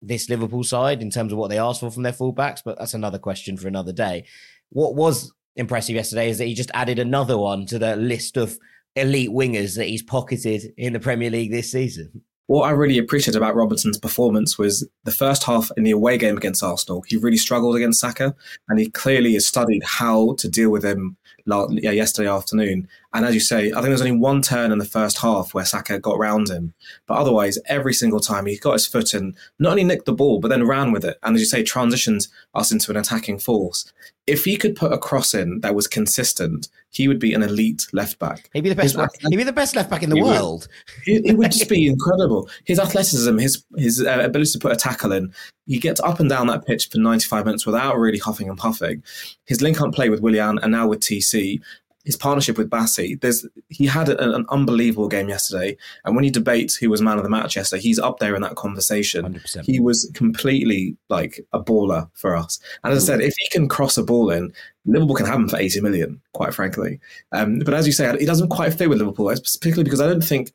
[0.00, 2.94] this Liverpool side in terms of what they asked for from their fullbacks, but that's
[2.94, 4.26] another question for another day.
[4.70, 8.58] What was impressive yesterday is that he just added another one to the list of
[8.96, 12.22] elite wingers that he's pocketed in the Premier League this season.
[12.46, 16.36] What I really appreciated about Robinson's performance was the first half in the away game
[16.36, 17.02] against Arsenal.
[17.06, 18.34] He really struggled against Saka,
[18.68, 22.86] and he clearly has studied how to deal with him yesterday afternoon.
[23.14, 25.54] And as you say, I think there was only one turn in the first half
[25.54, 26.74] where Saka got round him.
[27.06, 30.38] But otherwise, every single time he got his foot in, not only nicked the ball,
[30.38, 31.18] but then ran with it.
[31.22, 33.90] And as you say, transitioned us into an attacking force.
[34.26, 37.86] If he could put a cross in that was consistent, he would be an elite
[37.92, 38.48] left back.
[38.52, 38.96] He'd be the best.
[39.20, 40.68] He'd be the best left back in the he world.
[41.06, 42.48] Would, it, would just be incredible.
[42.64, 45.32] His athleticism, his his uh, ability to put a tackle in.
[45.66, 49.02] He gets up and down that pitch for 95 minutes without really huffing and puffing.
[49.46, 51.60] His link-up play with Willian and now with TC
[52.04, 56.30] his partnership with Bassey, there's he had an, an, unbelievable game yesterday, and when you
[56.30, 59.24] debate who was man of the match yesterday, he's up there in that conversation.
[59.34, 59.64] 100%.
[59.64, 62.60] He was completely like a baller for us.
[62.82, 64.52] And as I said, if he can cross a ball in,
[64.84, 67.00] Liverpool can have him for 80 million, quite frankly.
[67.32, 70.22] Um, but as you say, he doesn't quite fit with Liverpool, particularly because I don't
[70.22, 70.52] think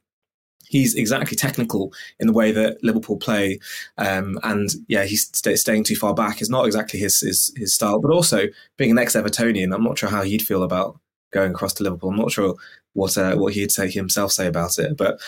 [0.69, 3.59] he's exactly technical in the way that Liverpool play.
[3.97, 7.73] Um, and yeah, he's st- staying too far back is not exactly his, his, his
[7.73, 7.99] style.
[7.99, 8.45] But also
[8.77, 10.99] being an ex-Evertonian, I'm not sure how he'd feel about
[11.31, 12.09] going across to Liverpool.
[12.09, 12.55] I'm not sure
[12.93, 15.19] what uh, what he'd say himself say about it, but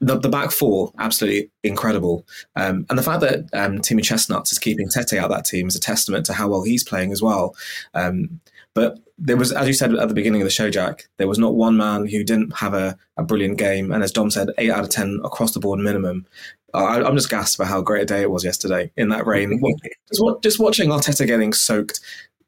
[0.00, 4.58] the, the back four absolutely incredible, um, and the fact that um, Timmy Chestnut is
[4.58, 7.54] keeping Tete out that team is a testament to how well he's playing as well.
[7.94, 8.40] Um,
[8.74, 11.38] but there was, as you said at the beginning of the show, Jack, there was
[11.38, 14.70] not one man who didn't have a, a brilliant game, and as Dom said, eight
[14.70, 16.26] out of ten across the board minimum.
[16.72, 19.60] I, am just gassed by how great a day it was yesterday in that rain.
[20.12, 22.00] just, just watching Arteta getting soaked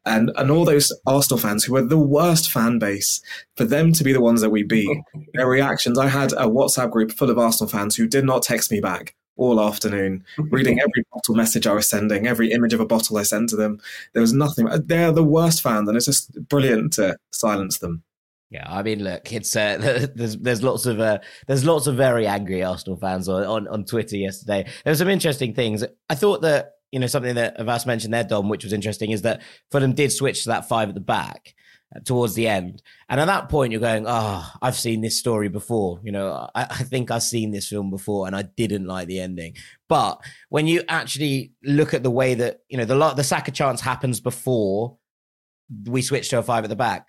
[0.05, 3.21] and and all those Arsenal fans who were the worst fan base,
[3.57, 4.97] for them to be the ones that we beat,
[5.35, 5.99] their reactions.
[5.99, 9.15] I had a WhatsApp group full of Arsenal fans who did not text me back
[9.37, 13.23] all afternoon, reading every bottle message I was sending, every image of a bottle I
[13.23, 13.81] sent to them.
[14.13, 14.69] There was nothing.
[14.87, 18.03] They're the worst fans, and it's just brilliant to silence them.
[18.51, 22.27] Yeah, I mean, look, it's uh, there's there's lots of uh, there's lots of very
[22.27, 24.65] angry Arsenal fans on, on on Twitter yesterday.
[24.85, 25.85] There were some interesting things.
[26.11, 29.23] I thought that you know, something that Avais mentioned there, Dom, which was interesting, is
[29.23, 31.55] that Fulham did switch to that five at the back
[31.97, 32.83] uh, towards the end.
[33.09, 36.01] And at that point, you're going, oh, I've seen this story before.
[36.05, 39.21] You know, I, I, think I've seen this film before and I didn't like the
[39.21, 39.57] ending.
[39.89, 43.81] But when you actually look at the way that, you know, the, the Saka chance
[43.81, 44.99] happens before
[45.87, 47.09] we switch to a five at the back,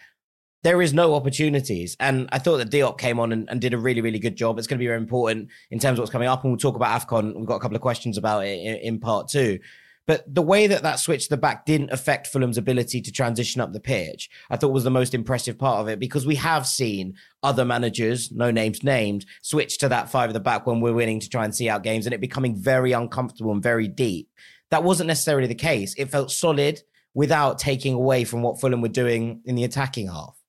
[0.63, 1.95] there is no opportunities.
[1.99, 4.57] And I thought that Diop came on and, and, did a really, really good job.
[4.57, 6.43] It's going to be very important in terms of what's coming up.
[6.43, 7.35] And we'll talk about AFCON.
[7.35, 9.59] We've got a couple of questions about it in, in part two.
[10.05, 13.61] But the way that that switch to the back didn't affect Fulham's ability to transition
[13.61, 16.67] up the pitch, I thought was the most impressive part of it because we have
[16.67, 20.93] seen other managers, no names named, switch to that five at the back when we're
[20.93, 24.29] winning to try and see out games and it becoming very uncomfortable and very deep.
[24.71, 25.93] That wasn't necessarily the case.
[25.97, 26.81] It felt solid
[27.13, 30.42] without taking away from what Fulham were doing in the attacking half.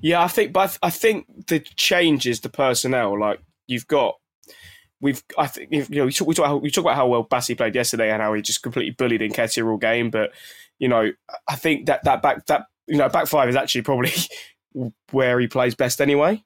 [0.00, 3.18] Yeah, I think, but I think the change is the personnel.
[3.18, 4.16] Like you've got,
[5.00, 7.56] we've, I think, you know, we talk, we talk, we talk about how well Bassey
[7.56, 10.10] played yesterday and how he just completely bullied Nketiah all game.
[10.10, 10.32] But
[10.78, 11.10] you know,
[11.48, 14.12] I think that that back that you know back five is actually probably
[15.10, 16.42] where he plays best anyway.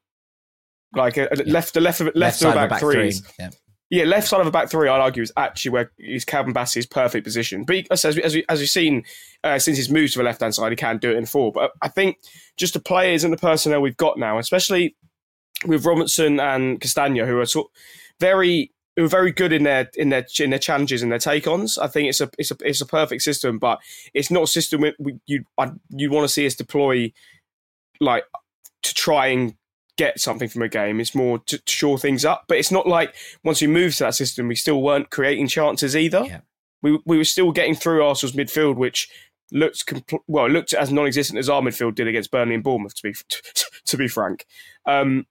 [0.95, 1.53] Like a, yeah.
[1.53, 3.15] left, the left, of left, left of back, back three.
[3.39, 3.51] Yeah.
[3.90, 6.87] Yeah, left side of a back three, I'd argue, is actually where is Calvin Bassey's
[6.87, 7.64] perfect position.
[7.64, 9.05] But as, as, we, as we've seen
[9.42, 11.50] uh, since he's moved to the left hand side, he can do it in four.
[11.50, 12.18] But I think
[12.57, 14.94] just the players and the personnel we've got now, especially
[15.66, 17.70] with Robinson and Castagne, who are sort
[18.20, 21.46] very who are very good in their in their in their challenges and their take
[21.46, 21.76] ons.
[21.76, 23.81] I think it's a it's a it's a perfect system, but
[24.14, 24.85] it's not a system
[25.26, 25.44] you
[25.88, 27.12] you want to see us deploy
[28.00, 28.24] like
[28.83, 29.55] to try and
[30.01, 30.99] get something from a game.
[30.99, 32.45] It's more to, shore things up.
[32.49, 35.95] But it's not like once we moved to that system, we still weren't creating chances
[35.95, 36.25] either.
[36.27, 36.41] Yeah.
[36.83, 39.11] We we were still getting through Arsenal's midfield, which
[39.53, 42.95] looked compl- well, looked as non-existent as our midfield did against Burnley and Bournemouth.
[42.95, 43.15] To be
[43.85, 44.47] to be frank,
[44.87, 45.27] um,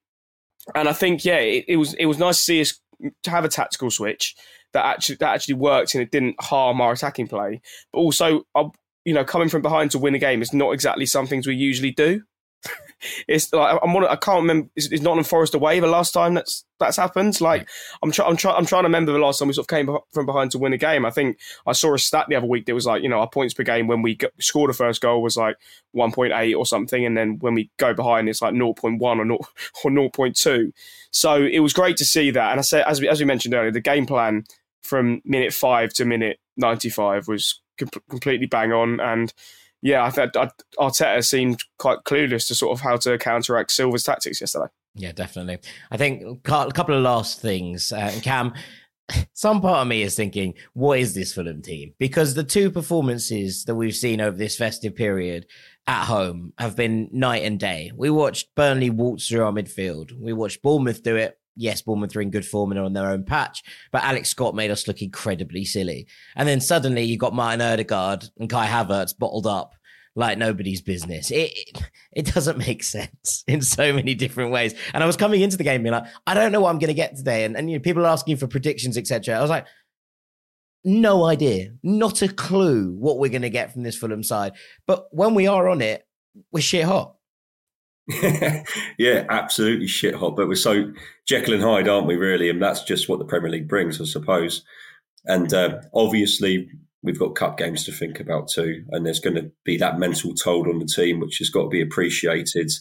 [0.76, 2.80] and I think yeah, it, it, was it was nice to see us
[3.24, 4.36] to have a tactical switch
[4.74, 7.62] that actually that actually worked and it didn't harm our attacking play.
[7.92, 8.70] But also, uh,
[9.06, 11.56] you know, coming from behind to win a game is not exactly some things we
[11.56, 12.22] usually do.
[13.28, 14.70] It's like I'm one, I can't remember.
[14.76, 17.40] It's, it's Nottingham Forest away the last time that's that's happened.
[17.42, 17.68] Like
[18.02, 19.90] I'm trying, I'm trying, I'm trying to remember the last time we sort of came
[20.14, 21.06] from behind to win a game.
[21.06, 23.30] I think I saw a stat the other week that was like, you know, our
[23.30, 25.58] points per game when we scored a first goal was like
[25.96, 29.38] 1.8 or something, and then when we go behind, it's like 0.1 or 0,
[29.84, 30.72] or 0.2.
[31.12, 32.52] So it was great to see that.
[32.52, 34.46] And I said, as we as we mentioned earlier, the game plan
[34.82, 39.34] from minute five to minute 95 was com- completely bang on and
[39.82, 40.36] yeah, I thought
[40.78, 44.68] Arteta seemed quite clueless to sort of how to counteract Silva's tactics yesterday.
[44.96, 45.60] Yeah, definitely.
[45.92, 47.92] I think a couple of last things.
[47.92, 48.54] Uh, Cam,
[49.34, 51.94] some part of me is thinking, what is this Fulham team?
[52.00, 55.46] Because the two performances that we've seen over this festive period
[55.88, 57.92] at home have been night and day.
[57.96, 60.12] We watched Burnley waltz through our midfield.
[60.20, 63.10] We watched Bournemouth do it yes, Bournemouth are in good form and are on their
[63.10, 66.08] own patch, but Alex Scott made us look incredibly silly.
[66.36, 69.74] And then suddenly you got Martin Odegaard and Kai Havertz bottled up
[70.16, 71.32] like nobody's business.
[71.32, 74.74] It, it, it doesn't make sense in so many different ways.
[74.94, 76.90] And I was coming into the game being like, I don't know what I'm going
[76.90, 79.36] to get today, and and you know, people are asking for predictions, etc.
[79.36, 79.66] I was like,
[80.84, 84.54] no idea, not a clue what we're going to get from this Fulham side.
[84.88, 86.06] But when we are on it,
[86.52, 87.16] we're shit hot.
[88.98, 90.36] yeah, absolutely shit hot.
[90.36, 90.92] But we're so
[91.28, 92.16] Jekyll and Hyde, aren't we?
[92.16, 94.64] Really, and that's just what the Premier League brings, I suppose.
[95.26, 96.70] And uh, obviously,
[97.04, 100.34] we've got cup games to think about too, and there's going to be that mental
[100.34, 102.72] toll on the team, which has got to be appreciated.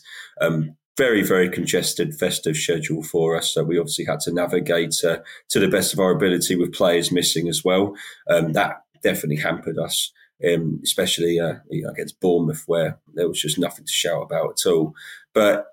[0.41, 3.55] Um, very, very congested festive schedule for us.
[3.55, 5.19] So we obviously had to navigate uh,
[5.51, 7.95] to the best of our ability with players missing as well.
[8.29, 10.11] Um, that definitely hampered us
[10.47, 14.61] um, especially uh, you know, against Bournemouth, where there was just nothing to shout about
[14.61, 14.95] at all.
[15.35, 15.67] But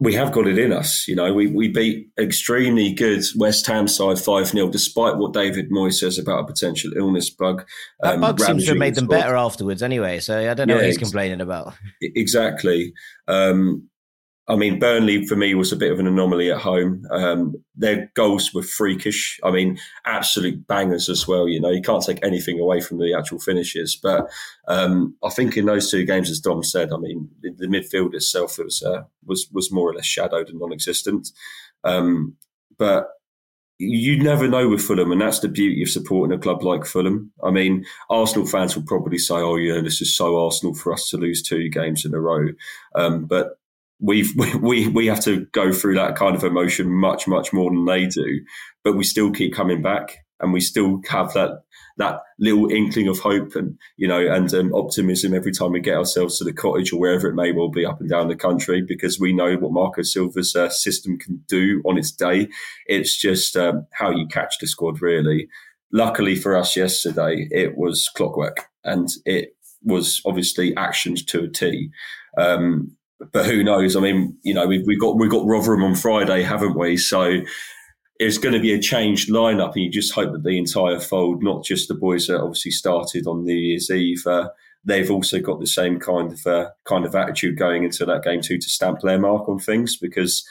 [0.00, 1.06] we have got it in us.
[1.06, 5.70] You know, we, we beat extremely good West Ham side 5 0, despite what David
[5.70, 7.66] Moyes says about a potential illness bug.
[8.00, 10.20] That um, bug seems to have made them better afterwards anyway.
[10.20, 11.74] So I don't know yeah, what he's complaining about.
[12.00, 12.94] Exactly.
[13.28, 13.89] Um,
[14.48, 17.06] I mean, Burnley for me was a bit of an anomaly at home.
[17.10, 19.38] Um, their goals were freakish.
[19.44, 21.48] I mean, absolute bangers as well.
[21.48, 23.94] You know, you can't take anything away from the actual finishes.
[23.94, 24.28] But
[24.66, 28.14] um, I think in those two games, as Dom said, I mean, the, the midfield
[28.14, 31.30] itself was uh, was was more or less shadowed and non-existent.
[31.84, 32.36] Um,
[32.76, 33.08] but
[33.78, 37.32] you never know with Fulham, and that's the beauty of supporting a club like Fulham.
[37.42, 41.08] I mean, Arsenal fans will probably say, "Oh, yeah, this is so Arsenal for us
[41.10, 42.48] to lose two games in a row,"
[42.94, 43.59] um, but
[44.00, 47.84] we've we we have to go through that kind of emotion much much more than
[47.84, 48.40] they do
[48.84, 51.62] but we still keep coming back and we still have that
[51.98, 55.96] that little inkling of hope and you know and um, optimism every time we get
[55.96, 58.80] ourselves to the cottage or wherever it may well be up and down the country
[58.80, 62.48] because we know what Marco Silva's uh, system can do on its day.
[62.86, 65.48] It's just um, how you catch the squad really.
[65.92, 71.90] Luckily for us yesterday it was clockwork and it was obviously actions to a T.
[72.38, 72.96] Um,
[73.32, 73.96] but who knows?
[73.96, 76.96] I mean, you know, we've, we've got we've got Rotherham on Friday, haven't we?
[76.96, 77.40] So
[78.18, 81.42] it's going to be a changed lineup, and you just hope that the entire fold,
[81.42, 84.50] not just the boys that obviously started on New Year's Eve, uh,
[84.84, 88.40] they've also got the same kind of uh, kind of attitude going into that game
[88.40, 90.46] too to stamp their mark on things because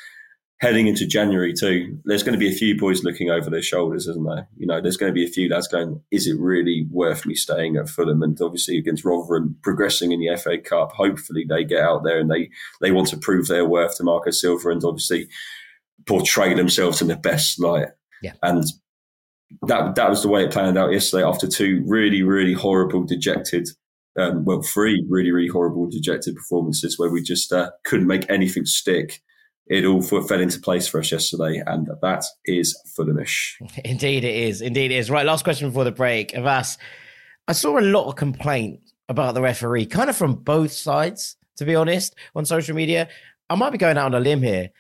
[0.60, 4.08] heading into January too, there's going to be a few boys looking over their shoulders,
[4.08, 4.48] isn't there?
[4.58, 7.34] You know, there's going to be a few lads going, is it really worth me
[7.34, 8.22] staying at Fulham?
[8.22, 12.30] And obviously against Rotherham, progressing in the FA Cup, hopefully they get out there and
[12.30, 12.50] they,
[12.82, 15.30] they want to prove their worth to Marco Silva and obviously
[16.06, 17.88] portray themselves in the best light.
[18.22, 18.34] Yeah.
[18.44, 18.66] And
[19.64, 23.70] that that was the way it planned out yesterday after two really, really horrible, dejected
[24.18, 28.66] um, well, three really, really horrible, dejected performances where we just uh, couldn't make anything
[28.66, 29.22] stick
[29.70, 33.54] it all fell into place for us yesterday, and that is Fulhamish.
[33.86, 34.62] Indeed, it is.
[34.62, 35.12] Indeed, it is.
[35.12, 36.34] Right, last question before the break.
[36.34, 36.78] Avais,
[37.48, 41.66] I saw a lot of complaint about the referee, kind of from both sides, to
[41.66, 43.10] be honest, on social media.
[43.50, 44.72] I might be going out on a limb here.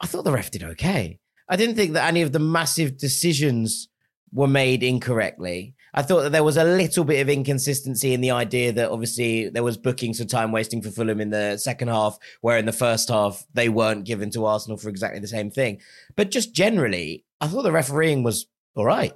[0.00, 1.18] I thought the ref did okay.
[1.48, 3.88] I didn't think that any of the massive decisions
[4.32, 5.74] were made incorrectly.
[5.94, 9.48] I thought that there was a little bit of inconsistency in the idea that obviously
[9.48, 12.72] there was bookings for time wasting for Fulham in the second half, where in the
[12.72, 15.80] first half they weren't given to Arsenal for exactly the same thing.
[16.16, 19.12] But just generally, I thought the refereeing was all right.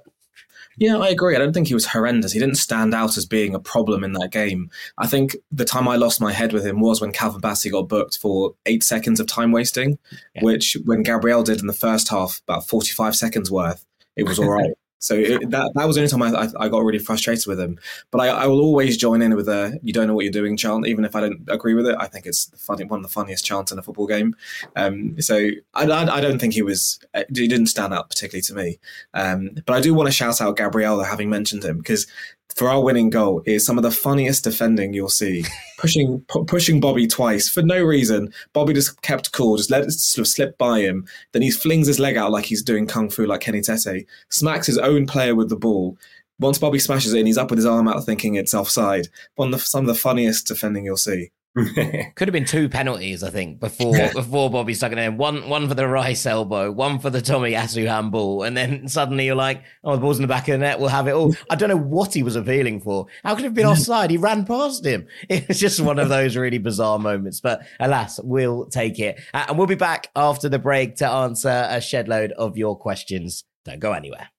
[0.77, 1.35] Yeah, I agree.
[1.35, 2.31] I don't think he was horrendous.
[2.31, 4.71] He didn't stand out as being a problem in that game.
[4.97, 7.87] I think the time I lost my head with him was when Calvin Bassey got
[7.87, 9.99] booked for eight seconds of time wasting,
[10.33, 10.43] yeah.
[10.43, 13.85] which when Gabriel did in the first half, about 45 seconds worth,
[14.15, 14.71] it was all right.
[15.03, 17.59] So it, that that was the only time I, I, I got really frustrated with
[17.59, 17.77] him.
[18.09, 20.55] But I, I will always join in with a "you don't know what you're doing"
[20.55, 21.97] chant, even if I don't agree with it.
[21.99, 24.33] I think it's funny, one of the funniest chants in a football game.
[24.77, 27.01] Um, so I, I, don't think he was
[27.35, 28.79] he didn't stand out particularly to me.
[29.13, 32.07] Um, but I do want to shout out Gabriel, having mentioned him, because
[32.55, 35.43] for our winning goal is some of the funniest defending you'll see.
[35.79, 38.31] pushing pu- pushing Bobby twice for no reason.
[38.53, 41.05] Bobby just kept cool, just let it sort of slip by him.
[41.31, 44.07] Then he flings his leg out like he's doing kung fu, like Kenny Tete.
[44.29, 45.97] Smacks his own player with the ball.
[46.39, 49.07] Once Bobby smashes it, and he's up with his arm out, thinking it's offside.
[49.35, 51.31] One of the, some of the funniest defending you'll see.
[52.15, 55.17] Could have been two penalties, I think, before before Bobby stuck it in.
[55.17, 59.35] One one for the Rice elbow, one for the Tomiyasu handball, and then suddenly you're
[59.35, 61.35] like, oh, the ball's in the back of the net, we'll have it all.
[61.51, 63.05] I don't know what he was appealing for.
[63.23, 64.09] How could it have been offside?
[64.09, 65.07] He ran past him.
[65.29, 67.39] It was just one of those really bizarre moments.
[67.39, 69.19] But alas, we'll take it.
[69.33, 72.77] Uh, and we'll be back after the break to answer a shed load of your
[72.77, 73.43] questions.
[73.63, 74.29] Don't go anywhere.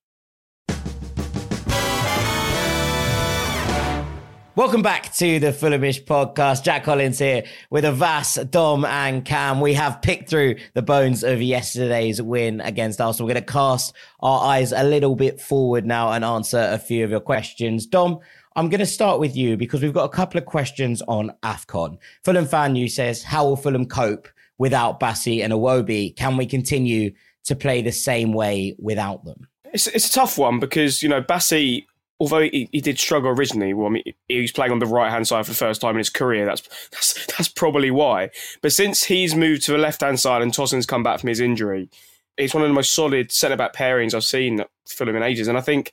[4.57, 6.63] Welcome back to the Fulhamish podcast.
[6.63, 9.61] Jack Collins here with Avais, Dom, and Cam.
[9.61, 13.27] We have picked through the bones of yesterday's win against Arsenal.
[13.27, 17.03] We're going to cast our eyes a little bit forward now and answer a few
[17.03, 17.85] of your questions.
[17.85, 18.21] Dom,
[18.55, 21.99] I'm going to start with you because we've got a couple of questions on AFCON.
[22.23, 24.29] Fulham fan you says, how will Fulham cope
[24.59, 26.15] without Bassey and Iwobi?
[26.15, 27.11] Can we continue
[27.47, 29.49] to play the same way without them?
[29.73, 31.87] It's, it's a tough one because, you know, Bassey
[32.25, 35.11] although he, he did struggle originally, well, I mean, he was playing on the right
[35.11, 36.47] hand side for the first time in his career.
[36.47, 38.31] That's, that's that's probably why.
[38.63, 41.39] But since he's moved to the left hand side and Tosin's come back from his
[41.39, 41.91] injury,
[42.39, 45.49] it's one of the most solid centre back pairings I've seen at Fulham in ages.
[45.49, 45.93] And I think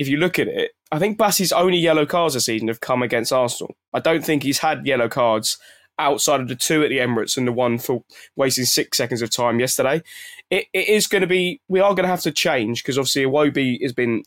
[0.00, 3.04] if you look at it, I think Bassey's only yellow cards this season have come
[3.04, 3.76] against Arsenal.
[3.94, 5.58] I don't think he's had yellow cards
[6.00, 8.02] outside of the two at the Emirates and the one for
[8.34, 10.02] wasting six seconds of time yesterday.
[10.50, 13.24] It, it is going to be, we are going to have to change because obviously
[13.24, 14.24] Iwobi has been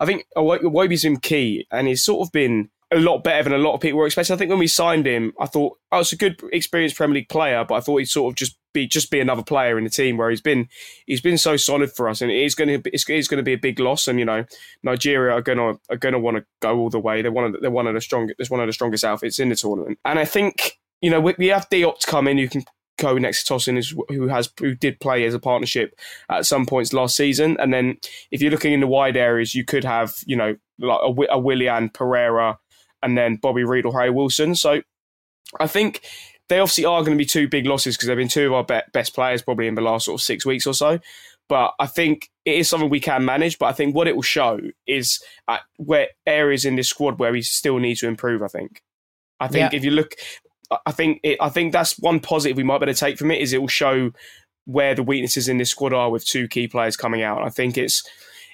[0.00, 3.58] I think Iwobi's been key, and he's sort of been a lot better than a
[3.58, 4.34] lot of people were expecting.
[4.34, 7.28] I think when we signed him, I thought, oh, it's a good, experienced Premier League
[7.28, 9.90] player, but I thought he'd sort of just be just be another player in the
[9.90, 10.16] team.
[10.16, 10.68] Where he's been,
[11.06, 13.44] he's been so solid for us, and it is going to, it's, it's going to
[13.44, 14.08] be a big loss.
[14.08, 14.44] And you know,
[14.82, 17.20] Nigeria are going to are going to want to go all the way.
[17.22, 19.38] They're one of the, they're one of the strongest, they're one of the strongest outfits
[19.38, 19.98] in the tournament.
[20.04, 22.64] And I think you know we, we have Diop come in who can
[23.00, 25.98] co next to Tosin, is who has who did play as a partnership
[26.28, 27.56] at some points last season.
[27.58, 27.98] And then
[28.30, 31.38] if you're looking in the wide areas, you could have you know like a, a
[31.38, 32.58] Willian Pereira,
[33.02, 34.54] and then Bobby Reid or Harry Wilson.
[34.54, 34.82] So
[35.58, 36.02] I think
[36.48, 38.64] they obviously are going to be two big losses because they've been two of our
[38.64, 40.98] be- best players probably in the last sort of six weeks or so.
[41.48, 43.58] But I think it is something we can manage.
[43.58, 47.32] But I think what it will show is uh, where areas in this squad where
[47.32, 48.42] we still need to improve.
[48.42, 48.82] I think.
[49.40, 49.76] I think yeah.
[49.76, 50.14] if you look,
[50.86, 53.52] I think it, I think that's one positive we might better take from it is
[53.52, 54.12] it will show
[54.66, 57.42] where the weaknesses in this squad are with two key players coming out.
[57.42, 58.04] I think it's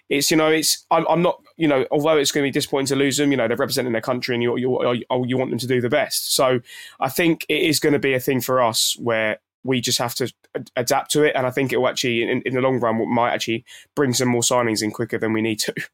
[0.09, 2.87] it's you know it's I'm, I'm not you know although it's going to be disappointing
[2.87, 5.51] to lose them you know they're representing their country and you you oh, you want
[5.51, 6.35] them to do the best.
[6.35, 6.61] So
[7.01, 10.15] I think it is going to be a thing for us where we just have
[10.15, 10.33] to
[10.77, 13.33] adapt to it, and I think it will actually in, in the long run might
[13.33, 13.65] actually
[13.95, 15.75] bring some more signings in quicker than we need to.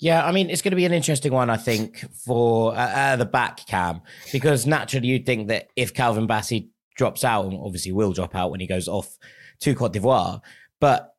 [0.00, 3.16] Yeah, I mean, it's going to be an interesting one, I think, for uh, uh,
[3.16, 7.92] the back cam, because naturally you'd think that if Calvin Bassey drops out, and obviously
[7.92, 9.18] will drop out when he goes off
[9.60, 10.40] to Cote d'Ivoire,
[10.80, 11.14] but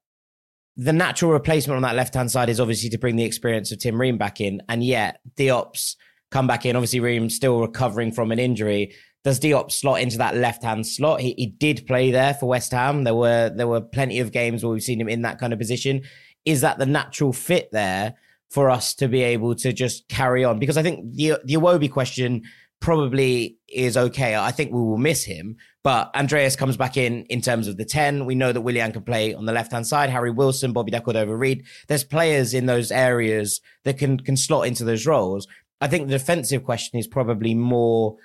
[0.77, 3.80] the natural replacement on that left hand side is obviously to bring the experience of
[3.80, 5.97] Tim Ream back in, and yet Diop's
[6.32, 6.77] come back in.
[6.77, 8.93] Obviously, Ream still recovering from an injury.
[9.25, 11.19] Does Diop slot into that left hand slot?
[11.19, 13.03] He, he did play there for West Ham.
[13.03, 15.59] There were there were plenty of games where we've seen him in that kind of
[15.59, 16.03] position.
[16.45, 18.15] Is that the natural fit there?
[18.50, 21.91] For us to be able to just carry on because I think the the Iwobi
[21.91, 22.43] question
[22.80, 24.36] probably is okay.
[24.36, 27.86] I think we will miss him, but Andreas comes back in in terms of the
[27.86, 28.26] 10.
[28.26, 31.38] We know that Willian can play on the left hand side, Harry Wilson, Bobby over
[31.38, 31.66] Reid.
[31.88, 35.47] There's players in those areas that can can slot into those roles.
[35.82, 38.18] I think the defensive question is probably more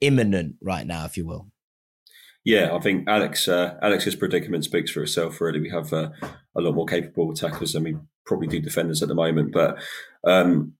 [0.00, 1.48] imminent right now, if you will.
[2.44, 5.40] Yeah, I think Alex uh, Alex's predicament speaks for itself.
[5.40, 6.10] Really, we have uh,
[6.56, 7.96] a lot more capable attackers than we
[8.28, 9.52] probably do defenders at the moment.
[9.52, 9.78] But
[10.24, 10.74] um,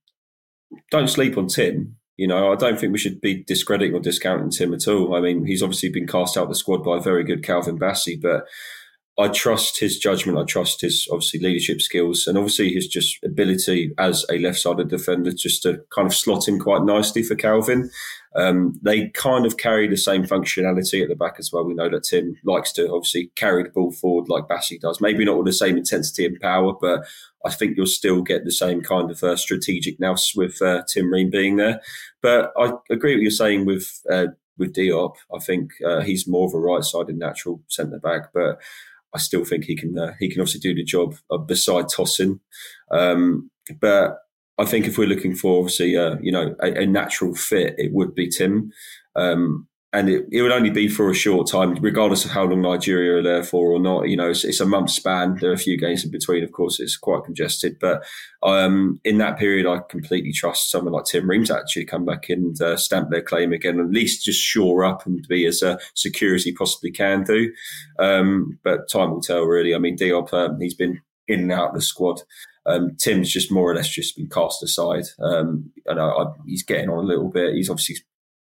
[0.90, 1.96] don't sleep on Tim.
[2.16, 5.14] You know, I don't think we should be discrediting or discounting Tim at all.
[5.14, 8.20] I mean, he's obviously been cast out the squad by a very good Calvin Bassey,
[8.20, 8.46] but
[9.18, 10.38] I trust his judgment.
[10.38, 15.32] I trust his obviously leadership skills and obviously his just ability as a left-sided defender
[15.32, 17.90] just to kind of slot in quite nicely for Calvin.
[18.36, 21.64] Um, they kind of carry the same functionality at the back as well.
[21.64, 25.00] We know that Tim likes to obviously carry the ball forward like Bassey does.
[25.00, 27.04] Maybe not with the same intensity and power, but
[27.44, 31.12] I think you'll still get the same kind of uh, strategic nous with uh, Tim
[31.12, 31.80] Ream being there.
[32.22, 34.26] But I agree with you're saying with uh,
[34.58, 35.16] with Diop.
[35.34, 38.60] I think uh, he's more of a right-sided natural centre back, but
[39.14, 42.40] I still think he can uh, he can obviously do the job uh, beside Tosin.
[42.90, 43.50] Um,
[43.80, 44.18] but
[44.59, 47.92] I think if we're looking for obviously, uh, you know, a, a, natural fit, it
[47.92, 48.72] would be Tim.
[49.14, 52.61] Um, and it, it would only be for a short time, regardless of how long
[52.61, 54.09] Nigeria are there for or not.
[54.09, 55.39] You know, it's, it's, a month span.
[55.41, 56.78] There are a few games in between, of course.
[56.78, 58.05] It's quite congested, but
[58.43, 62.28] um, in that period, I completely trust someone like Tim Ream to actually come back
[62.28, 65.78] and uh, stamp their claim again, at least just shore up and be as uh,
[65.95, 67.51] secure as he possibly can do.
[67.99, 69.74] Um, but time will tell, really.
[69.74, 72.20] I mean, Diop, um, he's been in and out of the squad.
[72.66, 75.05] Um, Tim's just more or less just been cast aside.
[75.18, 77.55] Um, and I, I, he's getting on a little bit.
[77.55, 77.97] He's obviously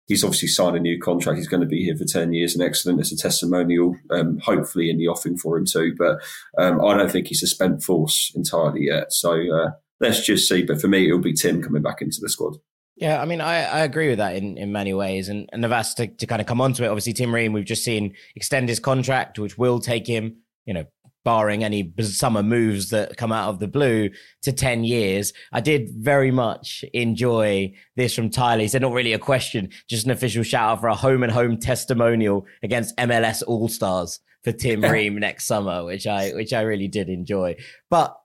[0.07, 1.39] he's obviously signed a new contract.
[1.39, 4.91] He's going to be here for 10 years and excellent as a testimonial, um, hopefully
[4.91, 5.95] in the offing for him too.
[5.97, 6.19] But
[6.59, 9.13] um, I don't think he's a spent force entirely yet.
[9.13, 10.63] So uh, let's just see.
[10.63, 12.57] But for me, it'll be Tim coming back into the squad.
[12.97, 15.29] Yeah, I mean, I, I agree with that in, in many ways.
[15.29, 17.85] And, and Navas, to, to kind of come onto it, obviously, Tim Ream, we've just
[17.85, 20.85] seen extend his contract, which will take him, you know,
[21.27, 24.09] barring any summer moves that come out of the blue,
[24.43, 25.33] to 10 years.
[25.53, 28.63] I did very much enjoy this from Tyler.
[28.63, 31.33] He said, not really a question, just an official shout out for a home and
[31.33, 36.61] home testimonial against MLS All Stars for Tim Ream next summer, which I, which I
[36.61, 37.57] really did enjoy.
[37.91, 38.17] But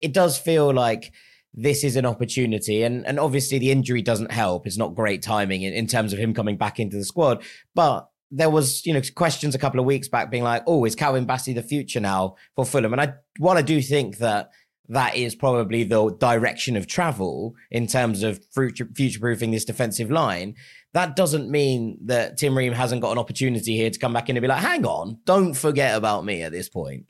[0.00, 1.12] it does feel like
[1.54, 2.82] this is an opportunity.
[2.82, 4.66] And, and obviously the injury doesn't help.
[4.66, 7.44] It's not great timing in, in terms of him coming back into the squad,
[7.76, 10.94] but there was, you know, questions a couple of weeks back being like, oh, is
[10.94, 12.92] Calvin Bassey the future now for Fulham?
[12.92, 14.50] And I, while I do think that
[14.88, 18.84] that is probably the direction of travel in terms of future
[19.20, 20.54] proofing this defensive line,
[20.92, 24.36] that doesn't mean that Tim Ream hasn't got an opportunity here to come back in
[24.36, 27.06] and be like, hang on, don't forget about me at this point.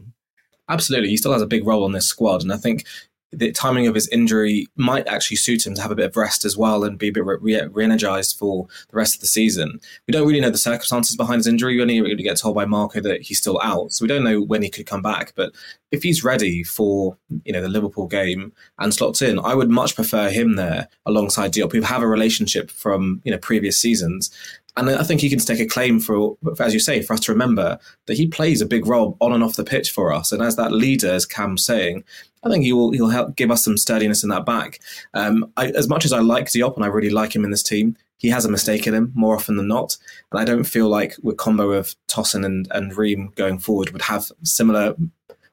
[0.68, 1.08] Absolutely.
[1.08, 2.42] He still has a big role on this squad.
[2.42, 2.86] And I think
[3.32, 6.44] the timing of his injury might actually suit him to have a bit of rest
[6.44, 9.80] as well and be a bit re energized for the rest of the season.
[10.06, 11.76] We don't really know the circumstances behind his injury.
[11.76, 14.40] We only really get told by Marco that he's still out, so we don't know
[14.40, 15.32] when he could come back.
[15.36, 15.52] But
[15.92, 19.94] if he's ready for you know the Liverpool game and slots in, I would much
[19.94, 21.72] prefer him there alongside Diop.
[21.72, 24.30] We have a relationship from you know previous seasons,
[24.76, 27.32] and I think he can stake a claim for, as you say, for us to
[27.32, 30.32] remember that he plays a big role on and off the pitch for us.
[30.32, 32.04] And as that leader, as Cam's saying,
[32.42, 34.80] I think he will he'll help give us some sturdiness in that back.
[35.14, 37.62] Um, I, as much as I like Diop and I really like him in this
[37.62, 39.96] team, he has a mistake in him more often than not.
[40.30, 44.02] And I don't feel like with combo of Tosin and, and Ream going forward would
[44.02, 44.94] have similar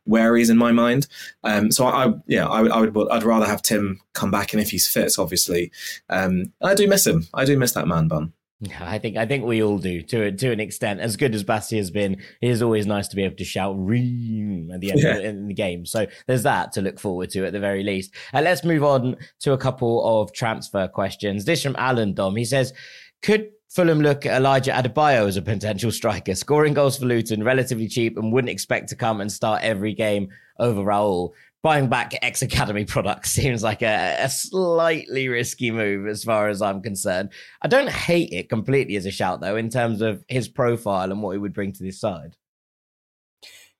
[0.05, 1.07] worries in my mind.
[1.43, 4.71] Um, so I, yeah, I, I, would, I'd rather have Tim come back and if
[4.71, 5.71] he's fit, obviously.
[6.09, 7.27] Um, I do miss him.
[7.33, 8.33] I do miss that man bun.
[8.79, 10.99] I think I think we all do to to an extent.
[10.99, 13.75] As good as Bassey has been, it is always nice to be able to shout
[13.77, 15.15] "ream" at the end yeah.
[15.15, 15.85] of the, the game.
[15.85, 18.15] So there's that to look forward to at the very least.
[18.33, 21.45] Uh, let's move on to a couple of transfer questions.
[21.45, 22.35] This from Alan Dom.
[22.35, 22.73] He says,
[23.21, 27.87] "Could Fulham look at Elijah Adebayo as a potential striker, scoring goals for Luton, relatively
[27.87, 31.33] cheap, and wouldn't expect to come and start every game over Raul
[31.67, 36.61] buying back ex academy products seems like a, a, slightly risky move as far as
[36.61, 37.29] I'm concerned.
[37.61, 41.21] I don't hate it completely as a shout though, in terms of his profile and
[41.21, 42.37] what he would bring to this side.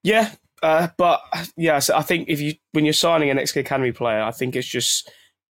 [0.04, 0.32] Yeah,
[0.62, 1.22] uh, but
[1.56, 4.58] yeah, so I think if you when you're signing an ex academy player, I think
[4.58, 5.10] it's just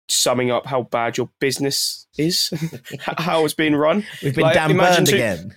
[0.10, 2.52] summing up how bad your business is,
[3.00, 4.04] how it's being run.
[4.22, 5.56] We've been like, damn burned two, again.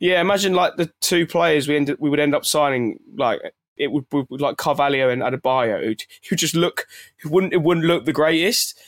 [0.00, 3.40] Yeah, imagine like the two players we ended, we would end up signing like
[3.78, 5.96] it would, would like Carvalho and Adebayo, who
[6.30, 6.86] would just look,
[7.22, 8.78] who wouldn't it wouldn't look the greatest.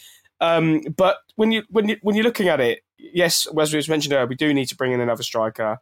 [0.41, 3.89] Um, but when you when you when you're looking at it, yes, as we was
[3.89, 5.79] mentioned earlier, we do need to bring in another striker.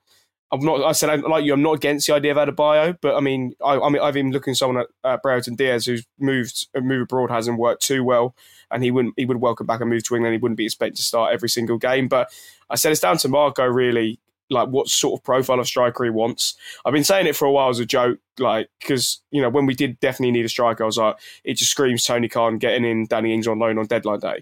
[0.50, 0.82] I'm not.
[0.82, 1.52] I said like you.
[1.52, 4.30] I'm not against the idea of Adebayo, but I mean, I, I mean, I've been
[4.32, 8.34] looking at someone at uh, Brereton Diaz who's moved moved abroad hasn't worked too well,
[8.70, 9.14] and he wouldn't.
[9.16, 10.34] He would welcome back and move to England.
[10.34, 12.08] He wouldn't be expected to start every single game.
[12.08, 12.30] But
[12.70, 14.20] I said it's down to Marco really
[14.50, 16.56] like what sort of profile of striker he wants.
[16.84, 19.66] I've been saying it for a while as a joke, like because you know when
[19.66, 22.84] we did definitely need a striker, I was like, it just screams Tony Khan getting
[22.84, 24.40] in Danny Ings on loan on deadline day.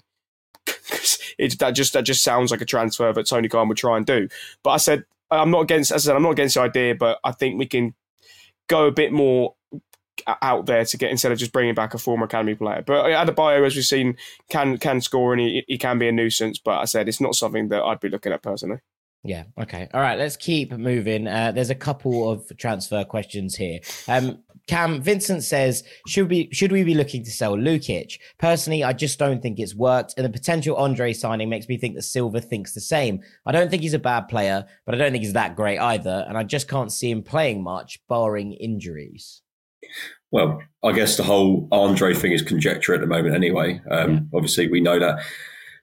[1.39, 4.07] it that just that just sounds like a transfer that Tony Khan would try and
[4.07, 4.29] do.
[4.63, 5.93] But I said I'm not against.
[5.93, 7.95] I said, I'm not against the idea, but I think we can
[8.69, 9.55] go a bit more
[10.43, 12.83] out there to get instead of just bringing back a former academy player.
[12.87, 14.17] But uh, Adebayo, as we've seen,
[14.49, 16.59] can can score and he, he can be a nuisance.
[16.59, 18.79] But I said it's not something that I'd be looking at personally.
[19.27, 19.45] Yeah.
[19.61, 19.89] Okay.
[19.93, 20.18] All right.
[20.18, 21.27] Let's keep moving.
[21.27, 23.81] Uh, there's a couple of transfer questions here.
[24.09, 28.18] Um, Cam Vincent says, should we should we be looking to sell Lukic?
[28.39, 31.95] Personally, I just don't think it's worked, and the potential Andre signing makes me think
[31.95, 33.20] that Silva thinks the same.
[33.45, 36.24] I don't think he's a bad player, but I don't think he's that great either,
[36.29, 39.43] and I just can't see him playing much, barring injuries.
[40.33, 43.81] Well, I guess the whole Andre thing is conjecture at the moment, anyway.
[43.89, 44.20] Um, yeah.
[44.35, 45.20] Obviously, we know that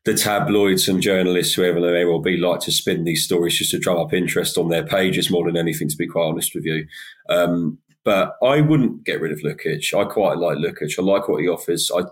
[0.05, 3.79] the tabloids and journalists, whoever they well be, like to spin these stories just to
[3.79, 6.85] drum up interest on their pages more than anything, to be quite honest with you.
[7.29, 9.97] Um, but I wouldn't get rid of Lukic.
[9.97, 10.99] I quite like Lukic.
[10.99, 11.89] I like what he offers.
[11.95, 12.03] I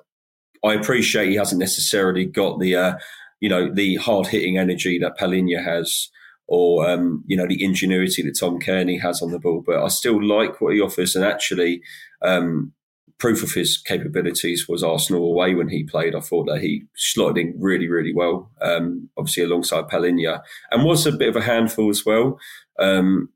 [0.64, 2.94] I appreciate he hasn't necessarily got the uh,
[3.40, 6.10] you know the hard hitting energy that Palhinha has,
[6.48, 9.64] or um, you know the ingenuity that Tom Cairney has on the ball.
[9.66, 11.82] But I still like what he offers, and actually,
[12.22, 12.74] um,
[13.22, 16.16] proof of his capabilities was Arsenal away when he played.
[16.16, 20.42] I thought that he slotted in really, really well, um, obviously alongside Palhinha,
[20.72, 22.40] and was a bit of a handful as well.
[22.80, 23.30] Um,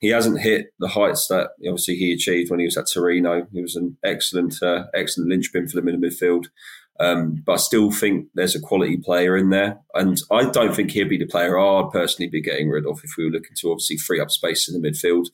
[0.00, 3.46] he hasn't hit the heights that obviously he achieved when he was at Torino.
[3.52, 6.46] He was an excellent, uh, excellent linchpin for them in the midfield.
[6.98, 10.90] Um, but I still think there's a quality player in there, and I don't think
[10.90, 13.70] he'd be the player I'd personally be getting rid of if we were looking to
[13.70, 15.26] obviously free up space in the midfield.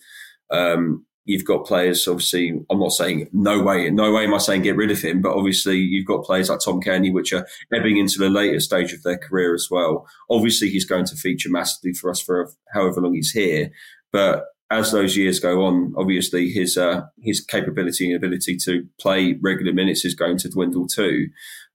[0.50, 4.62] Um, you've got players, obviously, I'm not saying no way, no way am I saying
[4.62, 7.96] get rid of him, but obviously you've got players like Tom Cairney, which are ebbing
[7.96, 10.06] into the later stage of their career as well.
[10.30, 13.70] Obviously, he's going to feature massively for us for however long he's here.
[14.12, 19.38] But as those years go on, obviously his uh, his capability and ability to play
[19.40, 21.28] regular minutes is going to dwindle too.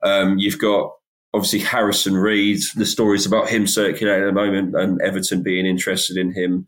[0.03, 0.91] Um, you've got
[1.33, 6.17] obviously Harrison Reed, the stories about him circulating at the moment, and Everton being interested
[6.17, 6.65] in him.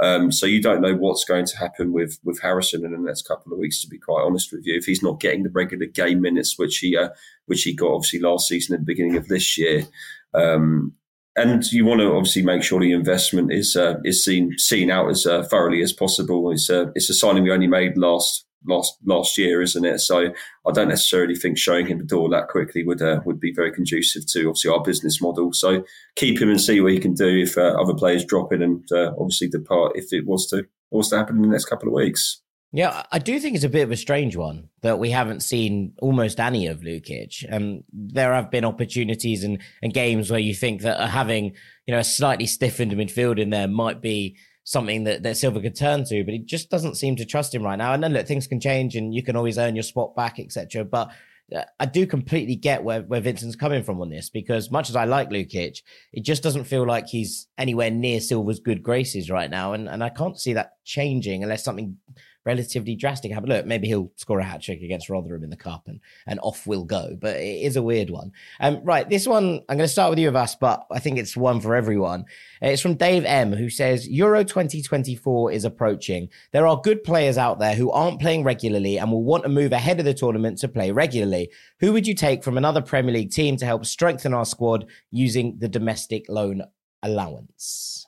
[0.00, 3.26] Um, so you don't know what's going to happen with with Harrison in the next
[3.26, 3.80] couple of weeks.
[3.82, 6.78] To be quite honest with you, if he's not getting the regular game minutes which
[6.78, 7.10] he uh,
[7.46, 9.84] which he got obviously last season at the beginning of this year.
[10.32, 10.94] Um,
[11.36, 15.10] and you want to obviously make sure the investment is uh, is seen seen out
[15.10, 16.50] as uh, thoroughly as possible.
[16.52, 20.00] It's a it's a signing we only made last last last year, isn't it?
[20.00, 20.32] So
[20.66, 23.72] I don't necessarily think showing him the door that quickly would uh, would be very
[23.72, 25.52] conducive to obviously our business model.
[25.52, 25.84] So
[26.16, 28.84] keep him and see what he can do if uh, other players drop in and
[28.92, 31.94] uh, obviously depart if it was to was to happen in the next couple of
[31.94, 32.40] weeks.
[32.76, 35.92] Yeah, I do think it's a bit of a strange one that we haven't seen
[36.02, 37.44] almost any of Lukic.
[37.48, 41.52] And there have been opportunities and, and games where you think that having,
[41.86, 45.76] you know, a slightly stiffened midfield in there might be something that, that Silva could
[45.76, 47.92] turn to, but he just doesn't seem to trust him right now.
[47.92, 50.84] And then look, things can change and you can always earn your spot back, etc.
[50.84, 51.10] But
[51.54, 54.96] uh, I do completely get where, where Vincent's coming from on this because much as
[54.96, 59.50] I like Lukic, it just doesn't feel like he's anywhere near Silva's good graces right
[59.50, 59.74] now.
[59.74, 61.98] And, and I can't see that changing unless something
[62.44, 63.32] relatively drastic.
[63.32, 63.66] A look.
[63.66, 66.84] Maybe he'll score a hat trick against Rotherham in the cup and, and off we'll
[66.84, 67.16] go.
[67.20, 68.32] But it is a weird one.
[68.60, 69.08] Um, right.
[69.08, 71.60] This one, I'm going to start with you of us, but I think it's one
[71.60, 72.24] for everyone.
[72.60, 76.28] It's from Dave M, who says Euro 2024 is approaching.
[76.52, 79.72] There are good players out there who aren't playing regularly and will want to move
[79.72, 81.50] ahead of the tournament to play regularly.
[81.80, 85.58] Who would you take from another Premier League team to help strengthen our squad using
[85.58, 86.62] the domestic loan
[87.02, 88.03] allowance?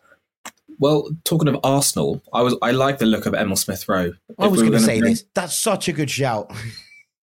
[0.79, 4.13] Well, talking of Arsenal, I was I like the look of Emil Smith Rowe.
[4.39, 5.25] I was we going to say this.
[5.35, 6.53] That's such a good shout.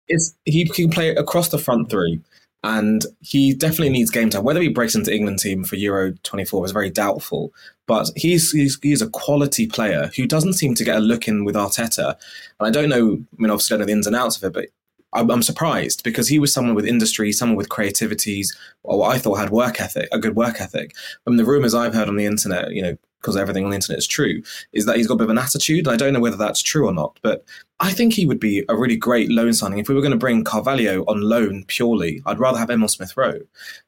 [0.09, 2.21] It's he can play across the front three,
[2.65, 4.43] and he definitely needs game time.
[4.43, 7.53] Whether he breaks into England team for Euro 24 is very doubtful.
[7.87, 11.45] But he's, he's he's a quality player who doesn't seem to get a look in
[11.45, 12.17] with Arteta.
[12.59, 13.13] And I don't know.
[13.15, 14.67] I mean, obviously, I don't know the ins and outs of it, but
[15.13, 19.19] I'm, I'm surprised because he was someone with industry, someone with creativities, or what I
[19.19, 20.95] thought had work ethic, a good work ethic.
[21.25, 23.99] From the rumors I've heard on the internet, you know, because everything on the internet
[23.99, 24.43] is true,
[24.73, 25.87] is that he's got a bit of an attitude.
[25.87, 27.45] I don't know whether that's true or not, but
[27.81, 29.79] I think he would be a really great loan signing.
[29.79, 33.17] If we were going to bring Carvalho on loan purely, I'd rather have Emil Smith
[33.17, 33.41] Rowe.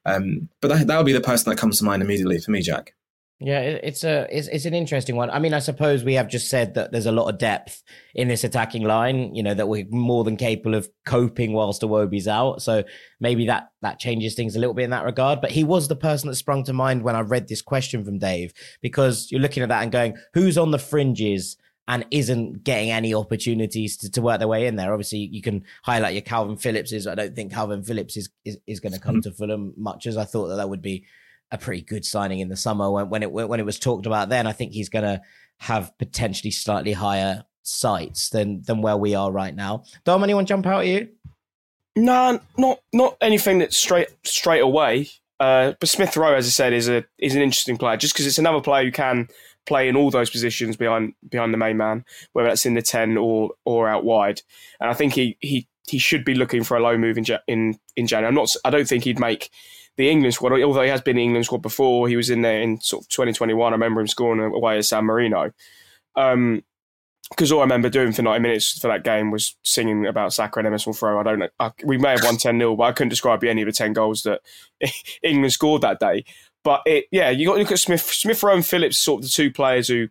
[0.05, 2.61] Um, but that, that would be the person that comes to mind immediately for me,
[2.61, 2.93] Jack.
[3.39, 5.29] Yeah, it's a it's it's an interesting one.
[5.29, 7.83] I mean, I suppose we have just said that there's a lot of depth
[8.13, 9.35] in this attacking line.
[9.35, 12.61] You know that we're more than capable of coping whilst Iwobi's out.
[12.61, 12.85] So
[13.19, 15.41] maybe that that changes things a little bit in that regard.
[15.41, 18.19] But he was the person that sprung to mind when I read this question from
[18.19, 21.57] Dave because you're looking at that and going, who's on the fringes
[21.89, 24.93] and isn't getting any opportunities to, to work their way in there.
[24.93, 27.05] Obviously, you can highlight your Calvin Phillips's.
[27.05, 29.21] I don't think Calvin Phillips is is, is going to come mm-hmm.
[29.29, 31.05] to Fulham much as I thought that that would be
[31.55, 34.29] a pretty good signing in the summer when, when it when it was talked about
[34.29, 34.47] then.
[34.47, 35.21] I think he's going to
[35.57, 39.83] have potentially slightly higher sights than than where we are right now.
[40.03, 41.09] Dom, anyone jump out at you?
[41.95, 45.07] No, not not anything that's straight straight away.
[45.39, 48.27] Uh, but Smith Rowe, as I said, is a is an interesting player just because
[48.27, 49.27] it's another player who can
[49.65, 53.17] play in all those positions behind behind the main man, whether that's in the ten
[53.17, 54.41] or or out wide.
[54.79, 57.77] And I think he he he should be looking for a low move in in
[57.95, 58.27] in January.
[58.27, 58.49] I'm not.
[58.63, 59.49] I don't think he'd make
[59.97, 62.41] the England squad, although he has been in the England squad before, he was in
[62.41, 63.71] there in sort of 2021.
[63.71, 65.51] I remember him scoring away at San Marino.
[66.15, 66.63] Um,
[67.31, 70.59] because all I remember doing for 90 minutes for that game was singing about Saka
[70.59, 71.19] and Emil Smith Rowe.
[71.19, 71.49] I don't know.
[71.59, 73.93] I, we may have won 10 0, but I couldn't describe any of the 10
[73.93, 74.41] goals that
[75.23, 76.23] England scored that day.
[76.63, 79.23] But it, yeah, you got to look at Smith, Smith Rowe and Phillips, sort of
[79.23, 80.09] the two players who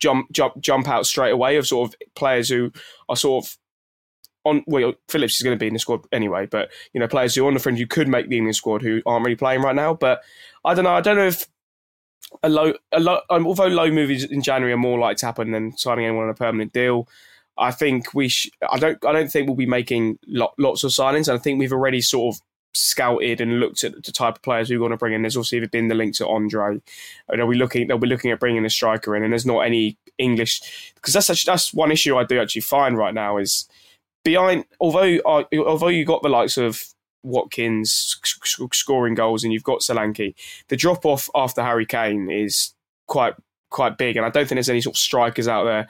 [0.00, 2.72] jump, jump, jump out straight away of sort of players who
[3.08, 3.57] are sort of
[4.48, 7.34] on well, Phillips is going to be in the squad anyway, but you know, players
[7.34, 9.62] who are on the fringe who could make the England squad who aren't really playing
[9.62, 9.94] right now.
[9.94, 10.22] But
[10.64, 10.94] I don't know.
[10.94, 11.46] I don't know if
[12.42, 15.52] a low, a low, um, although low movies in January are more likely to happen
[15.52, 17.08] than signing anyone on a permanent deal.
[17.56, 18.28] I think we.
[18.28, 19.04] Sh- I don't.
[19.04, 21.32] I don't think we'll be making lo- lots of signings.
[21.32, 22.42] I think we've already sort of
[22.74, 25.58] scouted and looked at the type of players we want to bring in, there's also
[25.66, 26.80] been the link to Andre.
[27.28, 27.88] They'll be looking?
[27.88, 31.30] They'll be looking at bringing a striker in, and there's not any English because that's
[31.30, 33.68] actually, that's one issue I do actually find right now is
[34.24, 34.64] behind.
[34.80, 36.82] Although uh, although you got the likes of
[37.22, 38.16] Watkins
[38.72, 40.34] scoring goals and you've got Solanke,
[40.68, 42.74] the drop off after Harry Kane is
[43.06, 43.34] quite
[43.70, 45.88] quite big, and I don't think there's any sort of strikers out there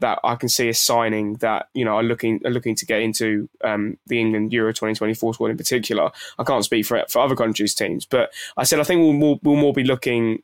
[0.00, 3.00] that I can see a signing that you know are looking are looking to get
[3.00, 6.10] into um, the England Euro 2024 squad in particular.
[6.38, 9.56] I can't speak for for other countries' teams, but I said I think we'll we'll
[9.56, 10.42] more be looking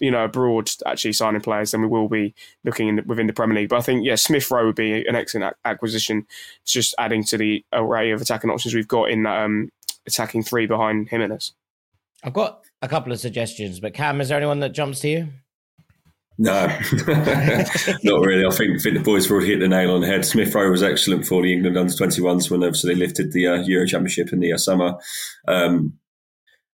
[0.00, 2.34] you know abroad actually signing players than we will be
[2.64, 3.68] looking in the, within the Premier League.
[3.68, 6.26] But I think yeah, Smith Rowe would be an excellent acquisition,
[6.64, 9.70] just adding to the array of attacking options we've got in that um,
[10.06, 11.52] attacking three behind Jimenez.
[12.24, 15.28] I've got a couple of suggestions, but Cam, is there anyone that jumps to you?
[16.38, 16.66] No,
[18.02, 18.46] not really.
[18.46, 20.24] I think, think the boys already hit the nail on the head.
[20.24, 23.54] Smith Rowe was excellent for the England under 21s when obviously they lifted the uh,
[23.56, 24.94] Euro Championship in the uh, summer.
[25.46, 25.98] Um,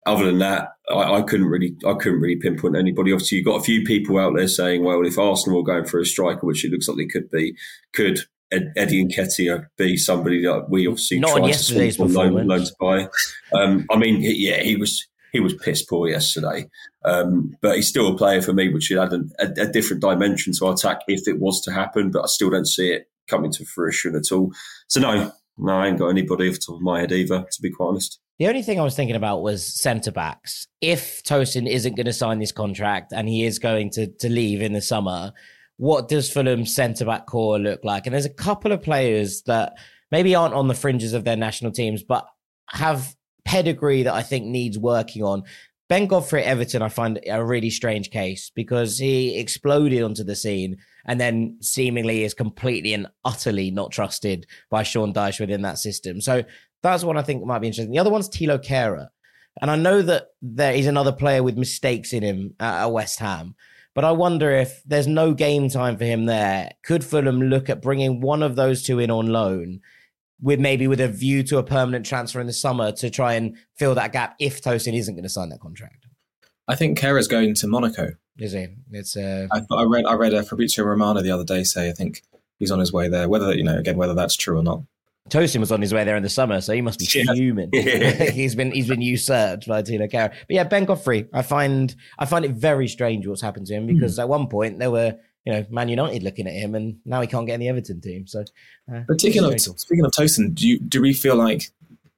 [0.06, 3.12] other than that, I, I, couldn't really, I couldn't really pinpoint anybody.
[3.12, 6.00] Obviously, you've got a few people out there saying, "Well, if Arsenal were going for
[6.00, 7.56] a striker, which it looks like they could be,
[7.92, 8.20] could
[8.52, 12.34] Ed, Eddie Nketiah be somebody that we obviously not on yesterday's to performance.
[12.34, 13.58] Loan, loan to buy?
[13.58, 16.68] Um, I mean, yeah, he was he was piss poor yesterday.
[17.04, 20.02] Um, but he's still a player for me, which should add a, a, a, different
[20.02, 22.10] dimension to our attack if it was to happen.
[22.10, 24.52] But I still don't see it coming to fruition at all.
[24.88, 27.62] So no, no, I ain't got anybody off the top of my head either, to
[27.62, 28.20] be quite honest.
[28.38, 30.66] The only thing I was thinking about was centre backs.
[30.80, 34.62] If Tosin isn't going to sign this contract and he is going to to leave
[34.62, 35.32] in the summer,
[35.76, 38.06] what does Fulham's centre back core look like?
[38.06, 39.74] And there's a couple of players that
[40.10, 42.26] maybe aren't on the fringes of their national teams, but
[42.68, 43.14] have
[43.44, 45.42] pedigree that I think needs working on.
[45.88, 50.78] Ben Godfrey Everton, I find a really strange case because he exploded onto the scene
[51.04, 56.20] and then seemingly is completely and utterly not trusted by Sean Dyche within that system.
[56.20, 56.44] So
[56.82, 57.92] that's one I think might be interesting.
[57.92, 59.08] The other one's Thilo Kehrer.
[59.60, 63.54] And I know that there is another player with mistakes in him at West Ham,
[63.94, 66.72] but I wonder if there's no game time for him there.
[66.82, 69.80] Could Fulham look at bringing one of those two in on loan
[70.40, 73.56] with maybe with a view to a permanent transfer in the summer to try and
[73.76, 76.06] fill that gap if Tosin isn't going to sign that contract.
[76.66, 78.12] I think Kehrer's going to Monaco.
[78.38, 78.68] Is he?
[78.90, 79.16] It's.
[79.16, 79.46] Uh...
[79.52, 80.06] I, I read.
[80.06, 82.22] I read uh, Fabrizio Romano the other day say I think
[82.58, 83.28] he's on his way there.
[83.28, 84.82] Whether you know again whether that's true or not.
[85.30, 87.32] Tosin was on his way there in the summer, so he must be yeah.
[87.32, 87.70] fuming.
[88.32, 90.30] he's been he's been usurped by Thilo Kehrer.
[90.30, 93.86] But yeah, Ben Godfrey, I find I find it very strange what's happened to him
[93.86, 94.22] because mm.
[94.22, 97.26] at one point there were you know, Man United looking at him, and now he
[97.26, 98.26] can't get in the Everton team.
[98.26, 98.44] So,
[98.92, 101.70] uh, but speaking of speaking of Tosin, do you do we feel like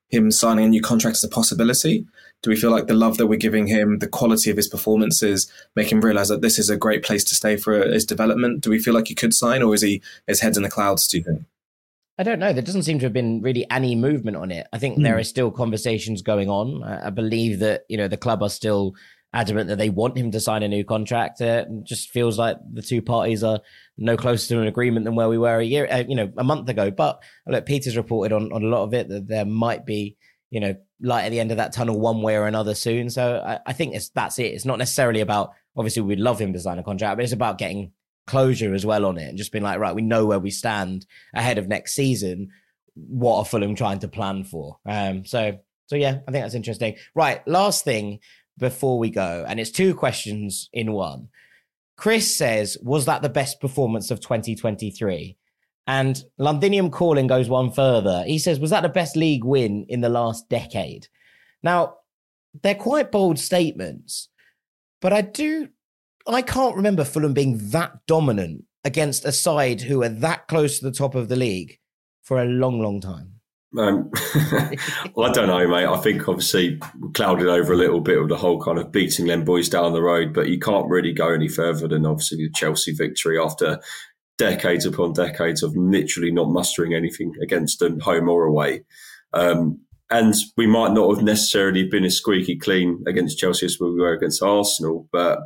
[0.09, 2.07] him signing a new contract is a possibility?
[2.43, 5.51] Do we feel like the love that we're giving him, the quality of his performances,
[5.75, 8.61] make him realize that this is a great place to stay for his development?
[8.61, 11.09] Do we feel like he could sign, or is he his head's in the clouds?
[11.09, 11.45] Do you think?
[12.19, 12.53] I don't know.
[12.53, 14.67] There doesn't seem to have been really any movement on it.
[14.73, 15.03] I think mm.
[15.03, 16.83] there are still conversations going on.
[16.85, 18.95] I believe that you know the club are still
[19.35, 21.41] adamant that they want him to sign a new contract.
[21.41, 23.61] Uh, just feels like the two parties are
[23.99, 26.45] no closer to an agreement than where we were a year, uh, you know, a
[26.45, 26.91] month ago.
[26.91, 30.17] But look, Peter's reported on, on a lot of it that there might be,
[30.51, 33.11] you know, light at the end of that tunnel one way or another soon.
[33.11, 34.55] So I, I think it's, that's it.
[34.55, 37.59] It's not necessarily about, obviously, we'd love him to sign a contract, but it's about
[37.59, 37.91] getting
[38.27, 41.07] closure as well on it and just been like, right, we know where we stand
[41.35, 42.51] ahead of next season.
[42.95, 44.79] What are Fulham trying to plan for?
[44.87, 46.97] Um, so, so yeah, I think that's interesting.
[47.15, 48.21] Right, last thing
[48.59, 51.29] before we go, and it's two questions in one.
[51.97, 55.37] Chris says, Was that the best performance of 2023?
[55.87, 58.25] And Londinium Calling goes one further.
[58.27, 61.09] He says, Was that the best league win in the last decade?
[61.63, 61.97] Now,
[62.63, 64.29] they're quite bold statements,
[65.01, 65.69] but I do,
[66.27, 70.85] I can't remember Fulham being that dominant against a side who are that close to
[70.85, 71.79] the top of the league
[72.23, 73.35] for a long, long time.
[73.77, 74.11] Um,
[75.15, 75.87] well, I don't know, mate.
[75.87, 76.81] I think obviously
[77.13, 80.03] clouded over a little bit of the whole kind of beating them boys down the
[80.03, 83.81] road, but you can't really go any further than obviously the Chelsea victory after
[84.39, 88.85] decades upon decades of literally not mustering anything against them, home or away.
[89.33, 93.91] Um, and we might not have necessarily been as squeaky clean against Chelsea as we
[93.91, 95.39] were against Arsenal, but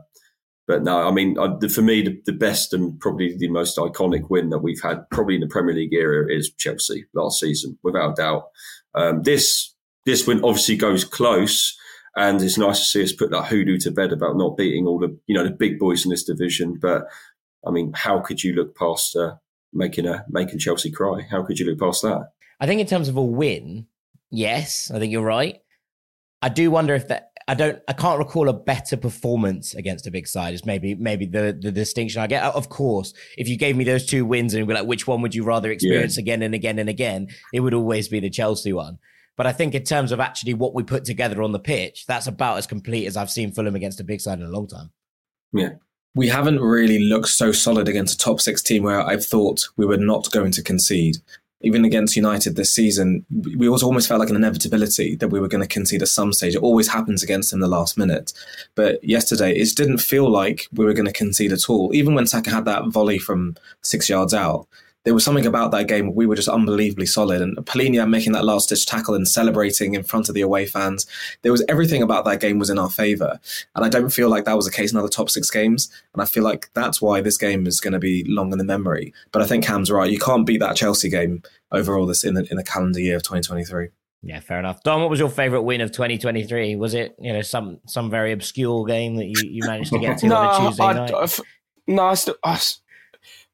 [0.68, 1.34] but no, I mean,
[1.70, 5.36] for me, the, the, best and probably the most iconic win that we've had, probably
[5.36, 8.50] in the Premier League era, is Chelsea last season, without doubt.
[8.94, 11.74] Um, this this win obviously goes close,
[12.16, 14.98] and it's nice to see us put that hoodoo to bed about not beating all
[14.98, 16.78] the you know the big boys in this division.
[16.80, 17.06] But
[17.66, 19.36] I mean, how could you look past uh,
[19.72, 21.22] making a making Chelsea cry?
[21.30, 22.28] How could you look past that?
[22.60, 23.86] I think in terms of a win,
[24.30, 25.62] yes, I think you're right.
[26.42, 30.11] I do wonder if that I don't I can't recall a better performance against a
[30.11, 30.53] big side.
[30.53, 32.42] Is maybe maybe the the distinction I get.
[32.42, 35.34] Of course, if you gave me those two wins and be like, which one would
[35.34, 36.22] you rather experience yeah.
[36.22, 37.28] again and again and again?
[37.55, 38.99] It would always be the Chelsea one.
[39.38, 42.26] But I think in terms of actually what we put together on the pitch, that's
[42.26, 44.90] about as complete as I've seen Fulham against a big side in a long time.
[45.53, 45.74] Yeah.
[46.14, 49.86] We haven't really looked so solid against a top six team where I thought we
[49.86, 51.18] were not going to concede.
[51.61, 55.62] Even against United this season, we almost felt like an inevitability that we were going
[55.62, 56.54] to concede at some stage.
[56.54, 58.32] It always happens against them the last minute.
[58.76, 61.92] But yesterday, it didn't feel like we were going to concede at all.
[61.92, 64.68] Even when Saka had that volley from six yards out,
[65.09, 66.14] there was something about that game.
[66.14, 67.40] We were just unbelievably solid.
[67.40, 71.06] And Palhinha making that last ditch tackle and celebrating in front of the away fans.
[71.40, 73.40] There was everything about that game was in our favour.
[73.74, 75.90] And I don't feel like that was the case in other top six games.
[76.12, 78.64] And I feel like that's why this game is going to be long in the
[78.64, 79.14] memory.
[79.32, 80.12] But I think Cam's right.
[80.12, 81.42] You can't beat that Chelsea game
[81.72, 83.88] overall this in the, in the calendar year of 2023.
[84.22, 84.82] Yeah, fair enough.
[84.82, 86.76] Dom, what was your favourite win of 2023?
[86.76, 90.18] Was it you know some some very obscure game that you, you managed to get
[90.18, 91.14] to no, on a Tuesday I, night?
[91.14, 91.28] I,
[91.86, 92.61] no, I, still, I,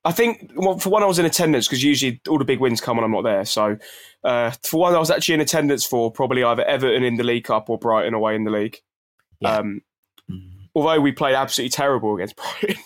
[0.05, 2.81] I think well, for one, I was in attendance because usually all the big wins
[2.81, 3.45] come when I'm not there.
[3.45, 3.79] So
[4.23, 7.45] uh, for one, I was actually in attendance for probably either Everton in the League
[7.45, 8.79] Cup or Brighton away in the league.
[9.41, 9.57] Yeah.
[9.57, 9.81] Um,
[10.75, 12.83] although we played absolutely terrible against Brighton,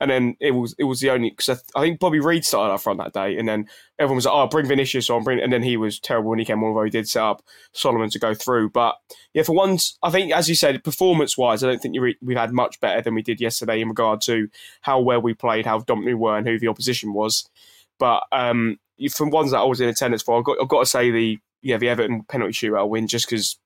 [0.00, 2.72] and then it was it was the only because I, I, think Bobby Reid started
[2.72, 3.68] up front that day, and then
[3.98, 6.44] everyone was like, "Oh, bring Vinicius on," bring, and then he was terrible when he
[6.44, 6.70] came on.
[6.70, 7.42] Although he did set up
[7.72, 8.96] Solomon to go through, but
[9.34, 12.36] yeah, for once, I think as you said, performance wise, I don't think re- we've
[12.36, 14.48] had much better than we did yesterday in regard to
[14.80, 17.48] how well we played, how dominant we were, and who the opposition was.
[17.98, 18.78] But um,
[19.14, 21.38] from ones that I was in attendance for, I've got, I've got to say the
[21.62, 23.58] yeah the Everton penalty shootout win just because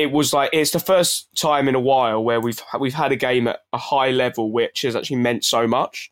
[0.00, 3.16] it was like it's the first time in a while where we've we've had a
[3.16, 6.10] game at a high level which has actually meant so much.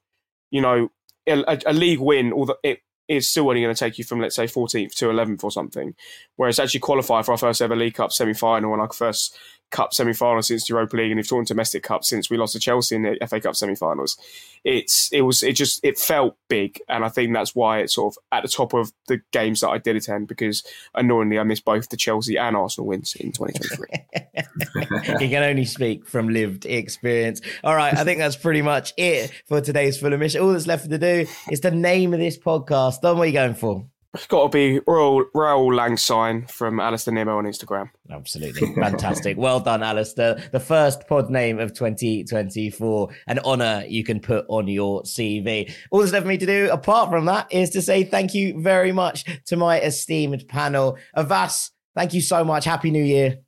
[0.50, 0.90] You know,
[1.26, 4.36] a, a league win, although it is still only going to take you from let's
[4.36, 5.94] say 14th to 11th or something,
[6.36, 9.38] whereas actually qualify for our first ever League Cup semi final and our first
[9.70, 12.54] Cup semi final since the Europa League, and we've talked domestic cup since we lost
[12.54, 14.16] to Chelsea in the FA Cup semi finals.
[14.64, 18.14] It's it was it just it felt big, and I think that's why it's sort
[18.14, 20.64] of at the top of the games that I did attend because
[20.94, 25.20] annoyingly I missed both the Chelsea and Arsenal wins in 2023.
[25.20, 27.40] you can only speak from lived experience.
[27.62, 30.40] All right, I think that's pretty much it for today's Fulhamish.
[30.40, 33.02] All that's left to do is the name of this podcast.
[33.02, 33.86] Dom, what are you going for?
[34.14, 37.90] It's got to be Raoul, Raul'd Lang Syne from Alistair Nemo on Instagram.
[38.10, 38.74] Absolutely.
[38.74, 39.36] Fantastic.
[39.36, 40.42] well done, Alistair.
[40.50, 43.10] The first pod name of 2024.
[43.26, 45.70] An honour you can put on your CV.
[45.90, 48.58] All that's left for me to do, apart from that, is to say thank you
[48.60, 50.96] very much to my esteemed panel.
[51.14, 52.64] Avais, thank you so much.
[52.64, 53.38] Happy New Year.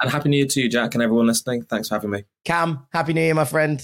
[0.00, 1.62] And Happy New Year to you, Jack, and everyone listening.
[1.62, 2.24] Thanks for having me.
[2.44, 3.80] Cam, Happy New Year, my friend.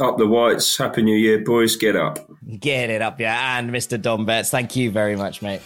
[0.00, 0.76] Up the whites.
[0.76, 1.76] Happy New Year, boys.
[1.76, 2.18] Get up.
[2.58, 3.58] Get it up, yeah.
[3.58, 4.00] And Mr.
[4.00, 5.62] Dom Betts, thank you very much, mate.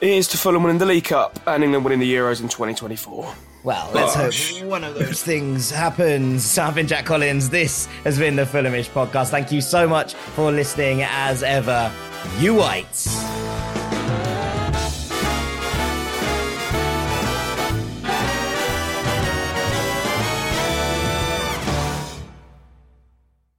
[0.00, 3.32] Here's to Fulham winning the League Cup and England winning the Euros in 2024.
[3.62, 4.58] Well, let's Gosh.
[4.58, 6.58] hope one of those things happens.
[6.58, 7.48] I've been Jack Collins.
[7.48, 9.28] This has been the Fulhamish podcast.
[9.28, 11.92] Thank you so much for listening as ever.
[12.40, 13.06] You whites.